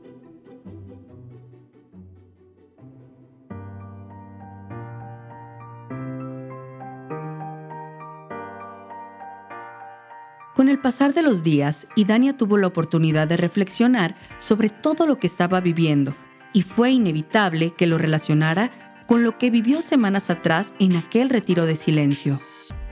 Con 10.55 10.71
el 10.71 10.79
pasar 10.81 11.13
de 11.13 11.21
los 11.21 11.43
días, 11.43 11.87
Idania 11.97 12.35
tuvo 12.35 12.57
la 12.57 12.67
oportunidad 12.67 13.29
de 13.29 13.37
reflexionar 13.37 14.15
sobre 14.39 14.71
todo 14.71 15.07
lo 15.07 15.19
que 15.19 15.27
estaba 15.27 15.61
viviendo, 15.61 16.17
y 16.55 16.63
fue 16.63 16.93
inevitable 16.93 17.73
que 17.73 17.87
lo 17.87 17.99
relacionara 17.99 18.71
con 19.07 19.23
lo 19.23 19.37
que 19.37 19.51
vivió 19.51 19.83
semanas 19.83 20.31
atrás 20.31 20.73
en 20.79 20.97
aquel 20.97 21.29
retiro 21.29 21.67
de 21.67 21.77
silencio. 21.77 22.41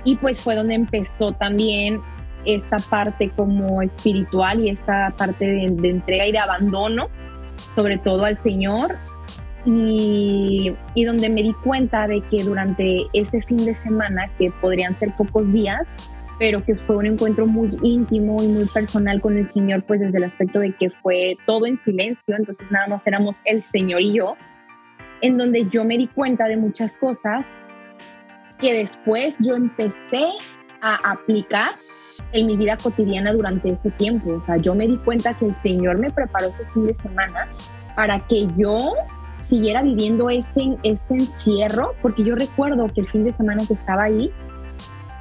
Y 0.05 0.17
pues 0.17 0.39
fue 0.43 0.55
donde 0.55 0.75
empezó 0.75 1.33
también 1.33 2.03
esta 2.45 2.79
parte 2.79 3.31
como 3.31 3.83
espiritual 3.83 4.65
y 4.65 4.71
esta 4.71 5.15
parte 5.17 5.47
de, 5.47 5.89
entrega 5.89 6.27
y 6.27 6.33
de 6.33 6.39
abandono, 6.39 7.09
sobre 7.75 7.99
todo 7.99 8.25
al 8.25 8.39
Señor. 8.39 8.97
Y, 9.67 10.77
y 10.95 11.05
donde 11.05 11.31
me 11.31 11.43
di 11.43 11.55
cuenta 11.65 12.07
de 12.07 12.21
que 12.21 12.45
durante 12.45 13.07
ese 13.15 13.41
fin 13.41 13.65
de 13.65 13.75
semana, 13.75 14.31
que 14.39 14.51
podrían 14.61 14.95
ser 14.95 15.15
pocos 15.17 15.51
días, 15.55 15.95
pero 16.39 16.65
que 16.65 16.75
fue 16.75 16.97
un 16.97 17.07
encuentro 17.07 17.47
muy 17.47 17.77
íntimo 17.83 18.43
y 18.43 18.49
muy 18.49 18.67
personal 18.67 19.21
con 19.21 19.39
el 19.39 19.47
Señor, 19.47 19.85
pues 19.85 20.01
desde 20.01 20.19
el 20.19 20.25
aspecto 20.25 20.61
de 20.61 20.73
que 20.73 20.91
fue 20.91 21.37
todo 21.47 21.67
en 21.67 21.79
silencio, 21.79 22.37
entonces 22.37 22.67
nada 22.71 22.89
más 22.89 23.07
éramos 23.07 23.37
el 23.45 23.63
Señor 23.63 24.03
y 24.03 24.15
yo, 24.15 24.37
en 25.21 25.39
donde 25.39 25.69
yo 25.71 25.85
me 25.85 25.97
di 25.97 26.09
cuenta 26.09 26.47
de 26.47 26.57
muchas 26.57 26.97
cosas 26.97 27.49
que 28.59 28.73
después 28.73 29.37
yo 29.41 29.57
empecé 29.57 30.27
a 30.81 31.13
aplicar 31.13 31.75
en 32.33 32.47
mi 32.47 32.57
vida 32.57 32.77
cotidiana 32.77 33.33
durante 33.33 33.71
ese 33.71 33.91
tiempo. 33.91 34.35
O 34.35 34.43
sea, 34.43 34.57
yo 34.57 34.75
me 34.75 34.87
di 34.87 34.97
cuenta 34.99 35.35
que 35.35 35.47
el 35.47 35.55
Señor 35.55 35.99
me 35.99 36.11
preparó 36.11 36.47
ese 36.47 36.65
fin 36.67 36.87
de 36.87 36.95
semana 36.95 37.49
para 37.97 38.21
que 38.21 38.47
yo 38.57 38.95
siguiera 39.43 39.83
viviendo 39.83 40.31
ese, 40.31 40.77
ese 40.83 41.15
encierro, 41.15 41.95
porque 42.03 42.25
yo 42.25 42.35
recuerdo 42.35 42.87
que 42.87 43.03
el 43.03 43.09
fin 43.09 43.25
de 43.25 43.33
semana 43.33 43.65
que 43.67 43.75
estaba 43.75 44.05
ahí, 44.05 44.33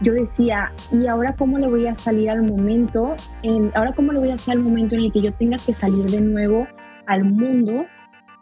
yo 0.02 0.14
decía, 0.14 0.72
¿y 0.92 1.08
ahora 1.08 1.36
cómo 1.38 1.60
le 1.60 1.68
voy 1.68 1.88
a 1.88 1.96
salir 1.96 2.30
al 2.30 2.42
momento? 2.42 3.16
En, 3.42 3.72
ahora 3.76 3.94
cómo 3.94 4.12
le 4.12 4.20
voy 4.20 4.32
a 4.32 4.36
hacer 4.36 4.54
al 4.54 4.64
momento 4.64 4.96
en 4.96 5.02
el 5.02 5.12
que 5.12 5.22
yo 5.22 5.34
tenga 5.34 5.58
que 5.58 5.74
salir 5.74 6.06
de 6.06 6.22
nuevo 6.22 6.68
al 7.06 7.24
mundo 7.24 7.86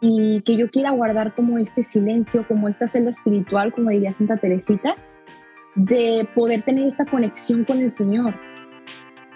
y 0.00 0.42
que 0.42 0.56
yo 0.56 0.68
quiera 0.70 0.90
guardar 0.90 1.34
como 1.34 1.58
este 1.58 1.82
silencio, 1.82 2.46
como 2.48 2.68
esta 2.68 2.88
celda 2.88 3.10
espiritual, 3.10 3.72
como 3.72 3.90
diría 3.90 4.12
Santa 4.12 4.36
Teresita, 4.36 4.96
de 5.74 6.28
poder 6.34 6.62
tener 6.62 6.86
esta 6.86 7.04
conexión 7.06 7.64
con 7.64 7.78
el 7.78 7.90
Señor. 7.90 8.34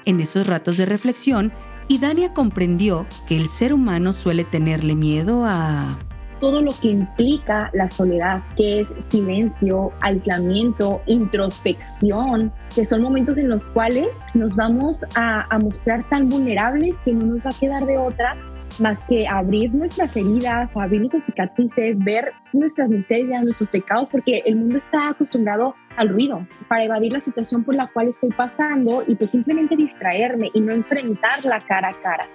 En 0.05 0.21
esos 0.21 0.47
ratos 0.47 0.77
de 0.77 0.87
reflexión, 0.87 1.53
Idania 1.89 2.33
comprendió 2.33 3.07
que 3.29 3.37
el 3.37 3.49
ser 3.49 3.73
humano 3.73 4.13
suele 4.13 4.45
tenerle 4.45 4.95
miedo 4.95 5.45
a 5.47 5.99
todo 6.41 6.61
lo 6.61 6.73
que 6.73 6.89
implica 6.89 7.71
la 7.73 7.89
soledad, 7.89 8.43
que 8.57 8.81
es 8.81 8.89
silencio, 9.09 9.93
aislamiento, 10.01 11.01
introspección, 11.07 12.53
que 12.75 12.85
son 12.85 13.03
momentos 13.03 13.39
en 13.39 13.49
los 13.49 13.69
cuales 13.69 14.09
nos 14.35 14.55
vamos 14.55 15.05
a, 15.15 15.47
mostrar 15.63 16.05
tan 16.09 16.29
vulnerables 16.29 16.99
que 16.99 17.13
no 17.13 17.27
nos 17.27 17.47
va 17.47 17.51
a 17.51 17.59
quedar 17.59 17.87
de 17.87 17.97
otra 17.97 18.37
más 18.79 19.05
que 19.07 19.27
abrir 19.27 19.75
nuestras 19.75 20.15
heridas, 20.17 20.77
abrir 20.77 21.01
nuestras 21.01 21.25
cicatrices, 21.25 21.97
ver 21.99 22.33
nuestras 22.53 22.91
miserias, 22.91 23.43
nuestros 23.43 23.71
pecados, 23.71 24.11
porque 24.11 24.43
el 24.45 24.57
mundo 24.57 24.79
está 24.79 25.09
acostumbrado 25.09 25.75
al 25.97 26.09
ruido 26.09 26.47
para 26.69 26.85
evadir 26.85 27.13
la 27.13 27.21
situación 27.21 27.65
por 27.65 27.75
la 27.75 27.89
cual 27.89 28.09
estoy 28.09 28.31
pasando 28.31 29.05
y 29.07 29.15
pues 29.15 29.31
simplemente 29.31 29.77
distraerme 29.77 30.51
y 30.55 30.61
no 30.61 30.73
enfrentarla 30.73 31.65
cara 31.67 31.89
a 31.89 32.03
cara. 32.03 32.29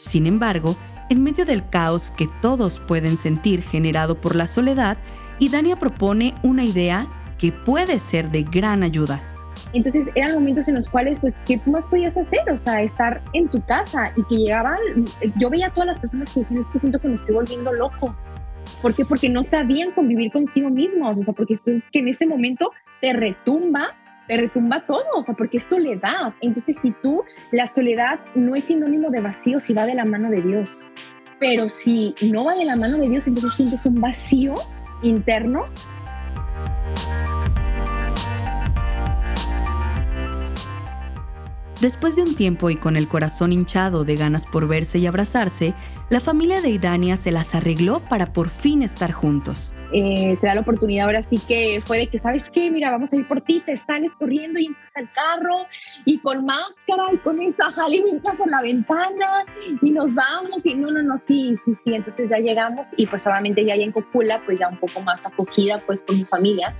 Sin 0.00 0.26
embargo, 0.26 0.76
en 1.10 1.22
medio 1.22 1.44
del 1.44 1.68
caos 1.68 2.10
que 2.10 2.28
todos 2.40 2.80
pueden 2.80 3.16
sentir 3.16 3.62
generado 3.62 4.20
por 4.20 4.34
la 4.34 4.46
soledad, 4.46 4.96
Idania 5.38 5.76
propone 5.76 6.34
una 6.42 6.64
idea 6.64 7.06
que 7.38 7.52
puede 7.52 7.98
ser 7.98 8.30
de 8.30 8.42
gran 8.42 8.82
ayuda. 8.82 9.20
Entonces 9.72 10.08
eran 10.14 10.34
momentos 10.34 10.68
en 10.68 10.74
los 10.74 10.88
cuales, 10.88 11.18
pues, 11.20 11.40
¿qué 11.46 11.58
más 11.66 11.88
podías 11.88 12.16
hacer? 12.16 12.40
O 12.50 12.56
sea, 12.56 12.82
estar 12.82 13.22
en 13.32 13.48
tu 13.48 13.60
casa 13.62 14.12
y 14.16 14.22
que 14.24 14.36
llegaban, 14.36 14.76
yo 15.38 15.48
veía 15.50 15.68
a 15.68 15.70
todas 15.70 15.86
las 15.86 15.98
personas 15.98 16.32
que 16.32 16.40
decían, 16.40 16.62
es 16.62 16.70
que 16.70 16.80
siento 16.80 16.98
que 16.98 17.08
me 17.08 17.14
estoy 17.14 17.34
volviendo 17.34 17.72
loco. 17.72 18.14
¿Por 18.80 18.94
qué? 18.94 19.04
Porque 19.04 19.28
no 19.28 19.42
sabían 19.42 19.92
convivir 19.92 20.30
consigo 20.30 20.70
mismos, 20.70 21.18
o 21.18 21.24
sea, 21.24 21.34
porque 21.34 21.54
es 21.54 21.64
que 21.64 21.98
en 21.98 22.08
ese 22.08 22.26
momento 22.26 22.70
te 23.02 23.12
retumba 23.12 23.96
te 24.28 24.36
retumba 24.36 24.86
todo, 24.86 25.04
o 25.16 25.22
sea, 25.22 25.34
porque 25.34 25.56
es 25.56 25.64
soledad. 25.64 26.32
Entonces, 26.40 26.78
si 26.80 26.92
tú, 27.02 27.24
la 27.50 27.66
soledad 27.66 28.20
no 28.36 28.54
es 28.54 28.64
sinónimo 28.64 29.10
de 29.10 29.20
vacío 29.20 29.58
si 29.58 29.74
va 29.74 29.84
de 29.84 29.94
la 29.94 30.04
mano 30.04 30.30
de 30.30 30.40
Dios, 30.40 30.80
pero 31.40 31.68
si 31.68 32.14
no 32.22 32.44
va 32.44 32.54
de 32.54 32.64
la 32.64 32.76
mano 32.76 32.98
de 32.98 33.08
Dios, 33.10 33.26
entonces 33.26 33.52
sientes 33.54 33.84
un 33.84 33.96
vacío 33.96 34.54
interno 35.02 35.64
Después 41.82 42.14
de 42.14 42.22
un 42.22 42.36
tiempo 42.36 42.70
y 42.70 42.76
con 42.76 42.96
el 42.96 43.08
corazón 43.08 43.52
hinchado 43.52 44.04
de 44.04 44.14
ganas 44.14 44.46
por 44.46 44.68
verse 44.68 45.00
y 45.00 45.06
abrazarse, 45.08 45.74
la 46.10 46.20
familia 46.20 46.60
de 46.60 46.70
Idania 46.70 47.16
se 47.16 47.32
las 47.32 47.54
arregló 47.54 48.00
para 48.00 48.32
por 48.32 48.50
fin 48.50 48.82
estar 48.82 49.12
juntos. 49.12 49.74
Eh, 49.94 50.36
se 50.40 50.46
da 50.46 50.54
la 50.54 50.62
oportunidad 50.62 51.06
ahora 51.06 51.22
sí 51.22 51.38
que 51.46 51.82
fue 51.84 51.98
de 51.98 52.06
que, 52.06 52.18
¿sabes 52.18 52.50
qué? 52.50 52.70
Mira, 52.70 52.90
vamos 52.90 53.12
a 53.12 53.16
ir 53.16 53.28
por 53.28 53.40
ti, 53.42 53.62
te 53.64 53.76
sales 53.76 54.14
corriendo 54.14 54.58
y 54.58 54.66
entras 54.66 54.96
al 54.96 55.10
carro 55.12 55.66
y 56.04 56.18
con 56.18 56.44
máscara 56.44 57.04
y 57.12 57.18
con 57.18 57.40
esta 57.40 57.70
jalimita 57.70 58.32
por 58.32 58.50
la 58.50 58.62
ventana 58.62 59.44
y 59.80 59.90
nos 59.90 60.14
vamos 60.14 60.64
y 60.64 60.74
no, 60.74 60.90
no, 60.90 61.02
no, 61.02 61.18
sí, 61.18 61.56
sí, 61.62 61.74
sí. 61.74 61.94
Entonces 61.94 62.30
ya 62.30 62.38
llegamos 62.38 62.88
y 62.96 63.06
pues 63.06 63.26
obviamente 63.26 63.64
ya 63.64 63.74
en 63.74 63.92
Cocula, 63.92 64.42
pues 64.44 64.58
ya 64.58 64.68
un 64.68 64.78
poco 64.78 65.00
más 65.00 65.26
acogida 65.26 65.78
pues 65.86 66.00
con 66.00 66.16
mi 66.16 66.24
familia. 66.24 66.74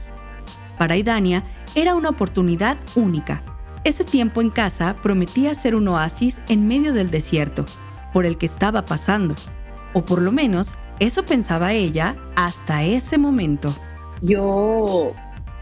Para 0.79 0.97
Idania 0.97 1.45
era 1.75 1.95
una 1.95 2.09
oportunidad 2.09 2.77
única 2.97 3.43
ese 3.85 4.05
tiempo 4.05 4.41
en 4.41 4.51
casa 4.51 4.95
prometía 5.03 5.57
ser 5.57 5.75
un 5.75 5.89
oasis 5.89 6.39
en 6.49 6.69
medio 6.69 6.93
del 6.93 7.11
desierto, 7.11 7.65
por 8.13 8.27
el 8.27 8.39
que 8.39 8.47
estaba 8.47 8.85
pasando. 8.85 9.35
O 9.93 10.05
por 10.05 10.21
lo 10.21 10.33
menos, 10.33 10.77
eso 11.01 11.25
pensaba 11.25 11.73
ella 11.73 12.17
hasta 12.37 12.83
ese 12.83 13.19
momento. 13.19 13.75
Yo 14.23 15.13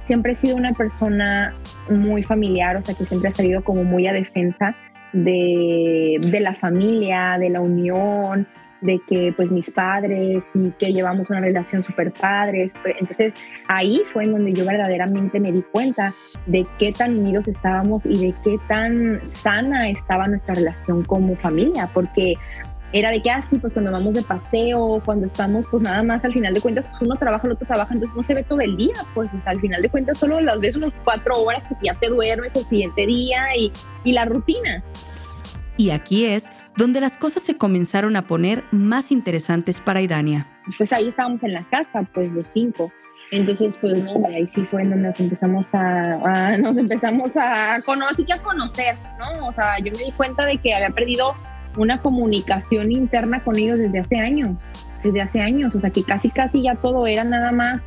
siempre 0.04 0.33
he 0.33 0.37
sido 0.37 0.57
una 0.57 0.73
persona 0.73 1.52
muy 1.88 2.23
familiar, 2.23 2.76
o 2.76 2.83
sea, 2.83 2.95
que 2.95 3.04
siempre 3.04 3.30
ha 3.30 3.33
salido 3.33 3.62
como 3.64 3.85
muy 3.85 4.07
a 4.07 4.12
defensa 4.12 4.75
de, 5.12 6.19
de 6.21 6.40
la 6.40 6.54
familia, 6.57 7.37
de 7.38 7.50
la 7.50 7.61
unión, 7.61 8.47
de 8.81 9.01
que 9.09 9.33
pues 9.37 9.53
mis 9.53 9.71
padres 9.71 10.45
y 10.55 10.71
que 10.73 10.93
llevamos 10.93 11.31
una 11.31 11.41
relación 11.41 11.83
súper 11.83 12.13
padre. 12.13 12.71
Entonces 12.99 13.35
ahí 13.69 14.03
fue 14.07 14.25
en 14.25 14.33
donde 14.33 14.53
yo 14.53 14.65
verdaderamente 14.65 15.41
me 15.41 15.53
di 15.53 15.63
cuenta 15.63 16.13
de 16.47 16.67
qué 16.79 16.93
tan 16.93 17.17
unidos 17.19 17.49
estábamos 17.49 18.07
y 18.07 18.27
de 18.27 18.35
qué 18.45 18.59
tan 18.69 19.25
sana 19.25 19.91
estaba 19.91 20.27
nuestra 20.27 20.55
relación 20.55 21.05
como 21.05 21.37
familia, 21.37 21.89
porque 21.93 22.35
era 22.93 23.11
de 23.11 23.23
que 23.23 23.31
así, 23.31 23.57
ah, 23.57 23.59
pues 23.61 23.73
cuando 23.73 23.93
vamos 23.93 24.15
de 24.15 24.23
paseo, 24.23 25.01
cuando 25.05 25.27
estamos, 25.27 25.67
pues 25.71 25.83
nada 25.83 26.03
más 26.03 26.25
al 26.25 26.33
final 26.33 26.53
de 26.53 26.61
cuentas, 26.61 26.89
pues 26.89 27.03
uno 27.03 27.15
trabaja, 27.17 27.47
el 27.47 27.53
otro 27.53 27.67
trabaja, 27.67 27.95
entonces 27.95 28.17
no 28.17 28.23
se 28.23 28.35
ve 28.35 28.43
todo 28.43 28.61
el 28.61 28.77
día, 28.77 28.95
pues, 29.15 29.33
o 29.33 29.41
sea, 29.41 29.53
al 29.53 29.61
final 29.61 29.81
de 29.81 29.89
cuentas 29.89 30.19
solo 30.19 30.41
las 30.41 30.59
ves 30.59 30.77
unas 30.77 30.95
cuatro 31.05 31.37
horas 31.37 31.63
que 31.69 31.77
ya 31.83 31.95
te 31.95 32.09
duermes 32.09 32.55
el 32.57 32.65
siguiente 32.65 33.07
día 33.07 33.57
y, 33.57 33.73
y 34.03 34.13
la 34.13 34.25
rutina. 34.25 34.83
Y 35.77 35.91
aquí 35.91 36.27
es 36.27 36.51
donde 36.77 37.00
las 37.00 37.19
cosas 37.19 37.43
se 37.43 37.57
comenzaron 37.57 38.17
a 38.17 38.27
poner 38.27 38.65
más 38.71 39.12
interesantes 39.12 39.81
para 39.81 40.00
Idania. 40.00 40.47
Pues 40.77 40.93
ahí 40.93 41.09
estábamos 41.09 41.43
en 41.43 41.53
la 41.53 41.69
casa, 41.69 42.03
pues 42.15 42.33
los 42.33 42.49
cinco. 42.49 42.93
Entonces, 43.33 43.77
pues 43.81 43.97
no, 44.03 44.27
ahí 44.27 44.47
sí 44.49 44.67
fue 44.71 44.83
donde 44.83 44.97
nos 44.97 45.21
empezamos 45.21 45.71
a, 45.73 46.57
nos 46.59 46.77
empezamos 46.79 47.37
a 47.37 47.81
conocer, 47.85 48.33
a 48.33 48.43
conocer, 48.43 48.97
¿no? 49.19 49.47
O 49.47 49.53
sea, 49.53 49.79
yo 49.79 49.93
me 49.93 49.99
di 49.99 50.12
cuenta 50.17 50.45
de 50.45 50.59
que 50.59 50.75
había 50.75 50.91
perdido 50.91 51.35
una 51.77 52.03
comunicación 52.03 52.91
interna 52.91 53.45
con 53.45 53.57
ellos 53.57 53.79
desde 53.79 54.00
hace 54.00 54.19
años, 54.19 54.61
desde 55.05 55.21
hace 55.21 55.41
años, 55.41 55.75
o 55.75 55.79
sea, 55.79 55.91
que 55.91 56.03
casi, 56.03 56.31
casi 56.31 56.62
ya 56.62 56.75
todo 56.75 57.07
era 57.07 57.23
nada 57.23 57.53
más 57.53 57.85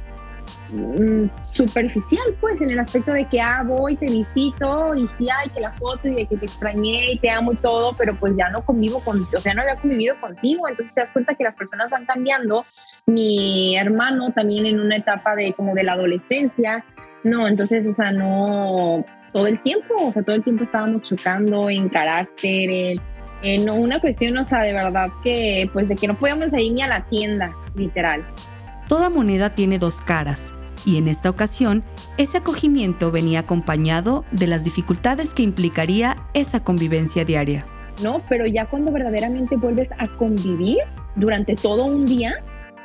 superficial, 1.44 2.36
pues, 2.40 2.62
en 2.62 2.72
el 2.72 2.80
aspecto 2.80 3.14
de 3.14 3.26
que, 3.26 3.40
ah, 3.40 3.64
voy, 3.66 3.96
te 3.96 4.06
visito 4.06 4.96
y 4.96 5.08
sí, 5.08 5.28
hay 5.30 5.50
que 5.50 5.60
la 5.60 5.72
foto 5.74 6.08
y 6.08 6.16
de 6.16 6.26
que 6.26 6.38
te 6.38 6.46
extrañé 6.46 7.12
y 7.12 7.20
te 7.20 7.30
amo 7.30 7.54
y 7.54 7.56
todo, 7.56 7.96
pero 7.96 8.18
pues 8.20 8.34
ya 8.38 8.50
no 8.50 8.64
convivo 8.66 9.00
con, 9.00 9.22
o 9.22 9.40
sea, 9.40 9.54
no 9.54 9.62
había 9.62 9.76
convivido 9.76 10.20
contigo, 10.20 10.68
entonces 10.68 10.94
te 10.94 11.02
das 11.02 11.12
cuenta 11.12 11.36
que 11.36 11.44
las 11.44 11.56
personas 11.56 11.92
van 11.92 12.06
cambiando. 12.06 12.66
Mi 13.06 13.78
hermano 13.78 14.32
también 14.34 14.66
en 14.66 14.80
una 14.80 14.98
etapa 14.98 15.36
de 15.36 15.54
como 15.54 15.76
de 15.76 15.84
la 15.84 15.94
adolescencia, 15.94 16.86
no, 17.24 17.48
entonces, 17.48 17.88
o 17.88 17.94
sea, 17.94 18.12
no, 18.12 19.06
todo 19.32 19.48
el 19.48 19.62
tiempo, 19.62 19.94
o 20.00 20.12
sea, 20.12 20.24
todo 20.24 20.36
el 20.36 20.44
tiempo 20.44 20.64
estábamos 20.64 21.04
chocando 21.04 21.70
en 21.70 21.90
carácter, 21.90 22.70
en, 22.70 23.00
en 23.42 23.70
una 23.70 24.00
cuestión, 24.00 24.38
o 24.38 24.44
sea, 24.44 24.62
de 24.62 24.74
verdad 24.74 25.08
que, 25.24 25.70
pues, 25.72 25.90
de 25.90 25.96
que 25.96 26.08
no 26.08 26.16
podíamos 26.16 26.54
ir 26.54 26.74
ni 26.74 26.82
a 26.82 26.88
la 26.88 27.06
tienda, 27.08 27.54
literal. 27.76 28.26
Toda 28.94 29.10
moneda 29.10 29.50
tiene 29.56 29.80
dos 29.80 30.02
caras 30.02 30.54
y 30.86 30.98
en 30.98 31.08
esta 31.08 31.28
ocasión 31.28 31.84
ese 32.20 32.38
acogimiento 32.38 33.10
venía 33.10 33.40
acompañado 33.40 34.24
de 34.32 34.46
las 34.46 34.64
dificultades 34.64 35.34
que 35.34 35.42
implicaría 35.42 36.16
esa 36.36 36.64
convivencia 36.64 37.26
diaria. 37.26 37.66
No, 38.04 38.22
pero 38.30 38.46
ya 38.46 38.68
cuando 38.68 38.92
verdaderamente 38.92 39.58
vuelves 39.58 39.92
a 39.98 40.08
convivir 40.10 40.78
durante 41.16 41.56
todo 41.56 41.86
un 41.86 42.06
día, 42.06 42.36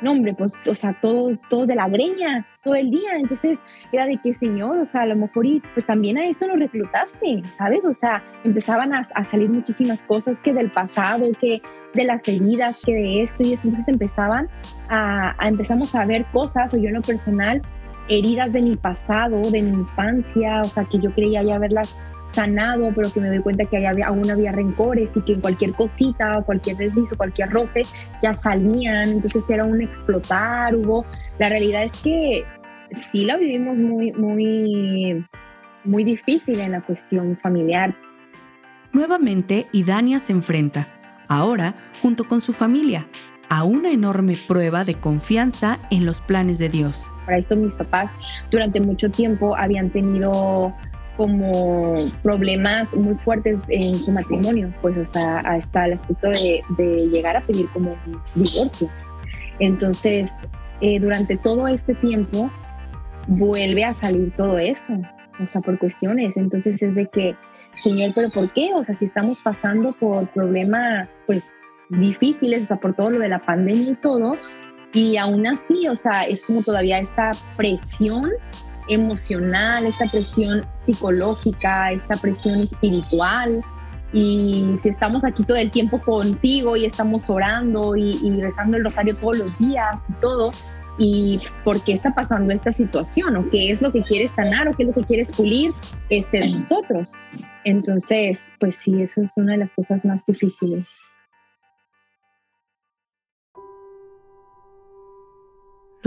no 0.01 0.11
hombre, 0.11 0.33
pues, 0.33 0.59
o 0.67 0.75
sea, 0.75 0.93
todo, 1.01 1.37
todo 1.49 1.65
de 1.65 1.75
la 1.75 1.89
greña, 1.89 2.45
todo 2.63 2.75
el 2.75 2.89
día. 2.89 3.15
Entonces 3.15 3.59
era 3.91 4.05
de 4.05 4.17
que, 4.17 4.33
Señor, 4.33 4.77
o 4.77 4.85
sea, 4.85 5.01
a 5.01 5.05
lo 5.05 5.15
mejor 5.15 5.45
y 5.45 5.61
pues 5.73 5.85
también 5.85 6.17
a 6.17 6.25
esto 6.25 6.47
nos 6.47 6.59
reclutaste, 6.59 7.43
¿sabes? 7.57 7.83
O 7.85 7.93
sea, 7.93 8.23
empezaban 8.43 8.93
a, 8.93 9.03
a, 9.13 9.25
salir 9.25 9.49
muchísimas 9.49 10.03
cosas 10.03 10.39
que 10.39 10.53
del 10.53 10.71
pasado, 10.71 11.25
que 11.39 11.61
de 11.93 12.03
las 12.05 12.27
heridas, 12.27 12.81
que 12.85 12.93
de 12.93 13.23
esto 13.23 13.43
y 13.43 13.53
eso. 13.53 13.67
Entonces 13.67 13.87
empezaban 13.87 14.49
a, 14.89 15.35
a 15.43 15.47
empezamos 15.47 15.95
a 15.95 16.05
ver 16.05 16.25
cosas, 16.31 16.73
o 16.73 16.77
yo 16.77 16.89
en 16.89 16.95
lo 16.95 17.01
personal, 17.01 17.61
heridas 18.09 18.51
de 18.51 18.61
mi 18.61 18.75
pasado, 18.75 19.39
de 19.51 19.61
mi 19.61 19.69
infancia, 19.69 20.61
o 20.61 20.67
sea, 20.67 20.83
que 20.83 20.99
yo 20.99 21.13
creía 21.13 21.43
ya 21.43 21.55
haberlas 21.55 21.95
sanado, 22.31 22.91
pero 22.95 23.11
que 23.11 23.19
me 23.19 23.27
doy 23.27 23.39
cuenta 23.39 23.65
que 23.65 23.85
había, 23.85 24.07
aún 24.07 24.29
había 24.29 24.51
rencores 24.51 25.15
y 25.17 25.21
que 25.21 25.33
en 25.33 25.41
cualquier 25.41 25.71
cosita, 25.71 26.41
cualquier 26.45 26.77
desliz 26.77 27.11
o 27.13 27.17
cualquier 27.17 27.49
roce 27.49 27.83
ya 28.21 28.33
salían, 28.33 29.09
entonces 29.09 29.49
era 29.49 29.65
un 29.65 29.81
explotar, 29.81 30.75
hubo, 30.75 31.05
la 31.39 31.49
realidad 31.49 31.83
es 31.83 31.91
que 32.01 32.43
sí 33.11 33.25
la 33.25 33.37
vivimos 33.37 33.77
muy, 33.77 34.11
muy, 34.11 35.25
muy 35.83 36.03
difícil 36.03 36.59
en 36.59 36.73
la 36.73 36.81
cuestión 36.81 37.37
familiar. 37.41 37.95
Nuevamente, 38.91 39.67
Idania 39.71 40.19
se 40.19 40.31
enfrenta, 40.31 40.87
ahora 41.27 41.75
junto 42.01 42.27
con 42.27 42.41
su 42.41 42.53
familia, 42.53 43.07
a 43.49 43.63
una 43.63 43.91
enorme 43.91 44.37
prueba 44.47 44.83
de 44.83 44.95
confianza 44.95 45.79
en 45.89 46.05
los 46.05 46.21
planes 46.21 46.59
de 46.59 46.69
Dios. 46.69 47.05
Para 47.25 47.37
esto 47.37 47.55
mis 47.55 47.73
papás 47.73 48.11
durante 48.51 48.79
mucho 48.79 49.09
tiempo 49.09 49.55
habían 49.55 49.89
tenido 49.89 50.73
como 51.19 51.97
problemas 52.23 52.95
muy 52.95 53.13
fuertes 53.15 53.59
en 53.67 53.97
su 53.97 54.09
matrimonio, 54.09 54.73
pues 54.81 54.97
o 54.97 55.05
sea, 55.05 55.39
hasta 55.39 55.85
el 55.85 55.93
aspecto 55.93 56.29
de, 56.29 57.09
llegar 57.11 57.35
a 57.35 57.41
pedir 57.41 57.67
como 57.73 57.91
un 57.91 58.21
divorcio. 58.35 58.87
Entonces, 59.59 60.31
eh, 60.79 60.97
durante 61.01 61.35
todo 61.35 61.67
este 61.67 61.93
tiempo 61.95 62.49
vuelve 63.27 63.83
a 63.83 63.93
salir 63.93 64.31
todo 64.31 64.57
eso, 64.59 64.93
o 65.43 65.45
sea, 65.45 65.59
por 65.59 65.77
cuestiones. 65.77 66.37
Entonces 66.37 66.81
es 66.81 66.95
de 66.95 67.07
que, 67.07 67.35
Señor, 67.83 68.13
pero 68.15 68.29
¿por 68.29 68.53
qué? 68.53 68.73
O 68.73 68.81
sea, 68.81 68.95
si 68.95 69.03
estamos 69.03 69.41
pasando 69.41 69.91
por 69.99 70.29
problemas, 70.29 71.21
pues, 71.27 71.43
difíciles, 71.89 72.63
o 72.63 72.67
sea, 72.67 72.77
por 72.77 72.93
todo 72.93 73.09
lo 73.09 73.19
de 73.19 73.27
la 73.27 73.39
pandemia 73.39 73.91
y 73.91 73.95
todo, 73.95 74.37
y 74.93 75.17
aún 75.17 75.45
así, 75.47 75.89
o 75.89 75.95
sea, 75.95 76.21
es 76.21 76.45
como 76.45 76.63
todavía 76.63 76.97
esta 76.99 77.31
presión 77.57 78.31
emocional, 78.89 79.85
esta 79.85 80.09
presión 80.11 80.65
psicológica, 80.73 81.91
esta 81.91 82.17
presión 82.17 82.61
espiritual. 82.61 83.61
Y 84.11 84.75
si 84.81 84.89
estamos 84.89 85.23
aquí 85.23 85.43
todo 85.43 85.57
el 85.57 85.69
tiempo 85.69 86.01
contigo 86.01 86.75
y 86.75 86.85
estamos 86.85 87.29
orando 87.29 87.95
y, 87.95 88.41
rezando 88.41 88.77
el 88.77 88.83
rosario 88.83 89.15
todos 89.17 89.37
los 89.37 89.59
días 89.59 90.05
y 90.09 90.13
todo, 90.13 90.51
y 90.97 91.39
por 91.63 91.81
qué 91.81 91.93
está 91.93 92.13
pasando 92.13 92.51
esta 92.51 92.73
situación 92.73 93.37
o 93.37 93.49
qué 93.49 93.71
es 93.71 93.81
lo 93.81 93.91
que 93.91 94.01
quieres 94.01 94.31
sanar 94.31 94.67
o 94.67 94.73
qué 94.73 94.83
es 94.83 94.87
lo 94.89 94.93
que 94.93 95.03
quieres 95.03 95.31
pulir 95.31 95.71
este, 96.09 96.39
nosotros. 96.49 97.13
Entonces, 97.63 98.51
pues 98.59 98.75
sí, 98.75 99.01
eso 99.01 99.21
es 99.21 99.37
una 99.37 99.53
de 99.53 99.59
las 99.59 99.71
cosas 99.71 100.03
más 100.03 100.25
difíciles. 100.25 100.89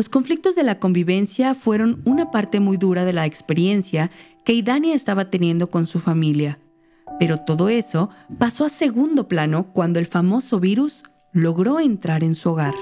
Los 0.03 0.09
conflictos 0.09 0.57
de 0.57 0.65
la 0.65 0.81
convivencia 0.81 1.55
fueron 1.55 2.03
una 2.05 2.33
parte 2.33 2.59
muy 2.59 2.77
dura 2.77 3.05
de 3.05 3.13
la 3.13 3.25
experiencia 3.25 4.11
que 4.45 4.53
Idania 4.53 4.97
estaba 4.97 5.31
teniendo 5.31 5.71
con 5.71 5.87
su 5.87 6.01
familia. 6.01 6.59
Pero 7.21 7.39
todo 7.39 7.69
eso 7.69 8.11
pasó 8.37 8.65
a 8.65 8.69
segundo 8.69 9.29
plano 9.29 9.73
cuando 9.73 10.01
el 10.01 10.07
famoso 10.07 10.59
virus 10.59 11.05
logró 11.31 11.79
entrar 11.79 12.25
en 12.25 12.35
su 12.35 12.51
hogar. 12.51 12.75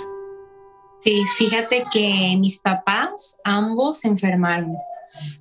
Sí, 1.04 1.22
fíjate 1.36 1.84
que 1.92 2.38
mis 2.38 2.58
papás 2.60 3.38
ambos 3.44 3.98
se 3.98 4.08
enfermaron 4.08 4.72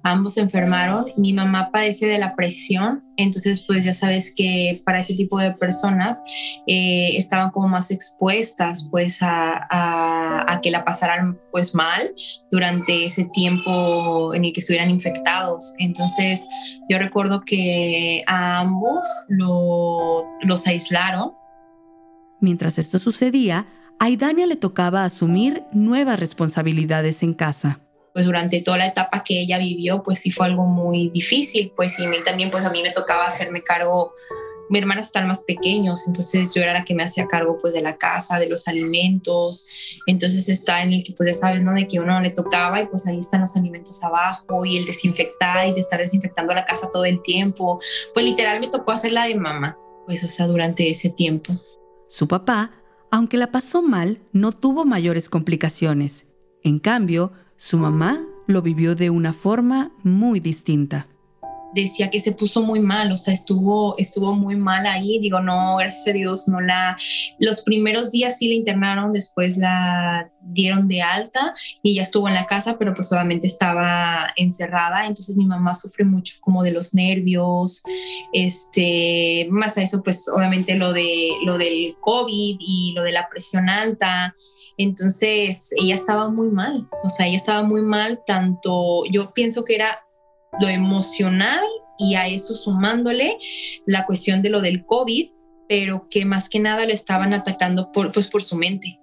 ambos 0.04 0.36
se 0.36 0.42
enfermaron. 0.42 1.08
Mi 1.18 1.34
mamá 1.34 1.72
padece 1.72 2.08
de 2.08 2.20
la 2.20 2.36
presión, 2.36 3.04
entonces 3.18 3.64
pues 3.66 3.84
ya 3.84 3.94
sabes 3.94 4.34
que 4.36 4.82
para 4.86 5.00
ese 5.00 5.14
tipo 5.14 5.40
de 5.40 5.52
personas 5.54 6.22
eh, 6.68 7.12
estaban 7.16 7.52
como 7.52 7.68
más 7.68 7.92
expuestas 7.92 8.88
pues 8.90 9.20
a, 9.22 10.60
que 10.62 10.72
la 10.72 10.84
pasaran 10.84 11.40
pues 11.52 11.74
mal 11.74 12.14
durante 12.52 13.06
ese 13.06 13.26
tiempo 13.26 14.34
en 14.34 14.46
el 14.46 14.54
que 14.54 14.62
estuvieran 14.62 14.90
infectados. 14.90 15.74
Entonces 15.78 16.48
yo 16.90 16.98
recuerdo 17.00 17.42
que 17.42 18.24
a 18.28 18.60
ambos 18.60 19.08
lo, 19.28 20.26
los 20.42 20.68
aislaron. 20.68 21.34
Mientras 22.42 22.78
esto 22.78 23.00
sucedía, 23.00 23.68
a 24.00 24.10
Idania 24.10 24.46
le 24.46 24.56
tocaba 24.56 25.04
asumir 25.04 25.64
nuevas 25.74 26.20
responsabilidades 26.20 27.22
en 27.22 27.34
casa 27.34 27.80
pues 28.20 28.26
durante 28.26 28.60
toda 28.60 28.76
la 28.80 28.88
etapa 28.88 29.24
que 29.24 29.40
ella 29.40 29.58
vivió, 29.60 30.04
pues 30.04 30.20
sí 30.20 30.30
fue 30.30 30.48
algo 30.48 30.66
muy 30.66 31.08
difícil, 31.08 31.72
pues 31.74 31.98
y 32.02 32.06
a 32.06 32.10
mí 32.10 32.18
también, 32.26 32.52
pues 32.52 32.66
a 32.66 32.70
mí 32.70 32.84
me 32.84 32.92
tocaba 32.92 33.26
hacerme 33.26 33.64
cargo, 33.64 34.14
mis 34.68 34.82
hermanas 34.82 35.06
están 35.06 35.26
más 35.26 35.44
pequeños, 35.44 36.06
entonces 36.06 36.54
yo 36.54 36.62
era 36.62 36.74
la 36.74 36.84
que 36.84 36.94
me 36.94 37.04
hacía 37.04 37.28
cargo 37.28 37.58
pues 37.62 37.74
de 37.74 37.82
la 37.82 37.96
casa, 37.96 38.38
de 38.38 38.50
los 38.50 38.68
alimentos, 38.68 39.70
entonces 40.06 40.50
está 40.50 40.84
en 40.84 40.92
el 40.92 41.06
que 41.06 41.14
pues 41.14 41.30
ya 41.30 41.34
sabes, 41.34 41.62
¿no? 41.62 41.72
De 41.72 41.88
que 41.88 42.02
uno 42.02 42.20
le 42.20 42.32
tocaba 42.32 42.82
y 42.82 42.88
pues 42.88 43.08
ahí 43.08 43.20
están 43.20 43.40
los 43.40 43.56
alimentos 43.56 44.04
abajo 44.04 44.66
y 44.66 44.76
el 44.76 44.86
desinfectar 44.86 45.66
y 45.66 45.72
de 45.72 45.80
estar 45.80 45.98
desinfectando 45.98 46.54
la 46.54 46.66
casa 46.66 46.90
todo 46.92 47.06
el 47.06 47.22
tiempo, 47.22 47.80
pues 48.14 48.26
literal 48.26 48.60
me 48.60 48.68
tocó 48.68 48.92
hacer 48.92 49.14
la 49.14 49.28
de 49.28 49.36
mamá, 49.36 49.78
pues 50.06 50.26
o 50.26 50.28
sea, 50.28 50.46
durante 50.46 50.90
ese 50.90 51.10
tiempo. 51.10 51.54
Su 52.10 52.28
papá, 52.28 52.74
aunque 53.12 53.38
la 53.38 53.50
pasó 53.50 53.82
mal, 53.82 54.20
no 54.34 54.52
tuvo 54.52 54.84
mayores 54.84 55.30
complicaciones. 55.30 56.26
En 56.62 56.80
cambio, 56.80 57.32
su 57.60 57.78
mamá 57.78 58.26
lo 58.48 58.62
vivió 58.62 58.96
de 58.96 59.10
una 59.10 59.34
forma 59.34 59.92
muy 60.02 60.40
distinta. 60.40 61.08
Decía 61.76 62.10
que 62.10 62.22
se 62.22 62.32
puso 62.32 62.64
muy 62.64 62.80
mal, 62.80 63.12
o 63.12 63.18
sea, 63.18 63.34
estuvo, 63.34 63.98
estuvo 63.98 64.34
muy 64.34 64.56
mal 64.56 64.88
ahí. 64.88 65.20
Digo, 65.20 65.42
no, 65.42 65.76
gracias 65.76 66.08
a 66.08 66.18
Dios, 66.18 66.48
no 66.48 66.62
la. 66.62 66.98
Los 67.38 67.62
primeros 67.62 68.12
días 68.12 68.38
sí 68.38 68.48
la 68.48 68.56
internaron, 68.56 69.12
después 69.12 69.58
la 69.58 70.32
dieron 70.42 70.88
de 70.88 71.02
alta 71.02 71.54
y 71.84 71.96
ya 71.96 72.04
estuvo 72.04 72.30
en 72.30 72.34
la 72.34 72.46
casa, 72.48 72.78
pero 72.80 72.94
pues 72.96 73.12
obviamente 73.12 73.46
estaba 73.46 74.30
encerrada. 74.38 75.06
Entonces 75.06 75.36
mi 75.36 75.46
mamá 75.46 75.76
sufre 75.76 76.06
mucho 76.06 76.36
como 76.40 76.64
de 76.64 76.72
los 76.72 76.94
nervios, 76.94 77.84
este, 78.32 79.48
más 79.52 79.78
a 79.78 79.84
eso, 79.84 80.02
pues 80.02 80.28
obviamente 80.34 80.76
lo, 80.78 80.94
de, 80.94 81.34
lo 81.44 81.58
del 81.58 81.94
COVID 82.00 82.56
y 82.58 82.94
lo 82.96 83.04
de 83.04 83.12
la 83.12 83.28
presión 83.28 83.70
alta. 83.70 84.34
Entonces, 84.80 85.72
ella 85.76 85.94
estaba 85.94 86.30
muy 86.30 86.48
mal, 86.48 86.88
o 87.04 87.10
sea, 87.10 87.28
ella 87.28 87.36
estaba 87.36 87.64
muy 87.64 87.82
mal, 87.82 88.22
tanto 88.26 89.04
yo 89.12 89.32
pienso 89.34 89.66
que 89.66 89.76
era 89.76 90.00
lo 90.62 90.70
emocional 90.70 91.66
y 91.98 92.16
a 92.16 92.28
eso 92.28 92.56
sumándole 92.56 93.38
la 93.86 94.06
cuestión 94.06 94.42
de 94.42 94.50
lo 94.50 94.62
del 94.62 94.86
COVID, 94.86 95.28
pero 95.68 96.08
que 96.10 96.24
más 96.24 96.48
que 96.48 96.62
nada 96.62 96.86
le 96.86 96.94
estaban 96.94 97.34
atacando 97.34 97.92
por, 97.92 98.14
pues, 98.14 98.28
por 98.28 98.42
su 98.42 98.56
mente. 98.56 99.02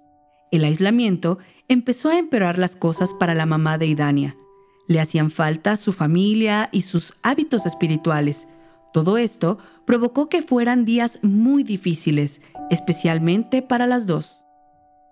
El 0.49 0.63
aislamiento 0.63 1.37
empezó 1.67 2.09
a 2.09 2.17
empeorar 2.17 2.57
las 2.57 2.75
cosas 2.75 3.13
para 3.13 3.35
la 3.35 3.45
mamá 3.45 3.77
de 3.77 3.85
Idania. 3.85 4.35
Le 4.87 4.99
hacían 4.99 5.29
falta 5.29 5.77
su 5.77 5.93
familia 5.93 6.69
y 6.71 6.81
sus 6.81 7.13
hábitos 7.21 7.67
espirituales. 7.67 8.47
Todo 8.93 9.19
esto 9.19 9.59
provocó 9.85 10.27
que 10.27 10.41
fueran 10.41 10.85
días 10.85 11.19
muy 11.21 11.61
difíciles, 11.61 12.41
especialmente 12.71 13.61
para 13.61 13.85
las 13.85 14.07
dos. 14.07 14.46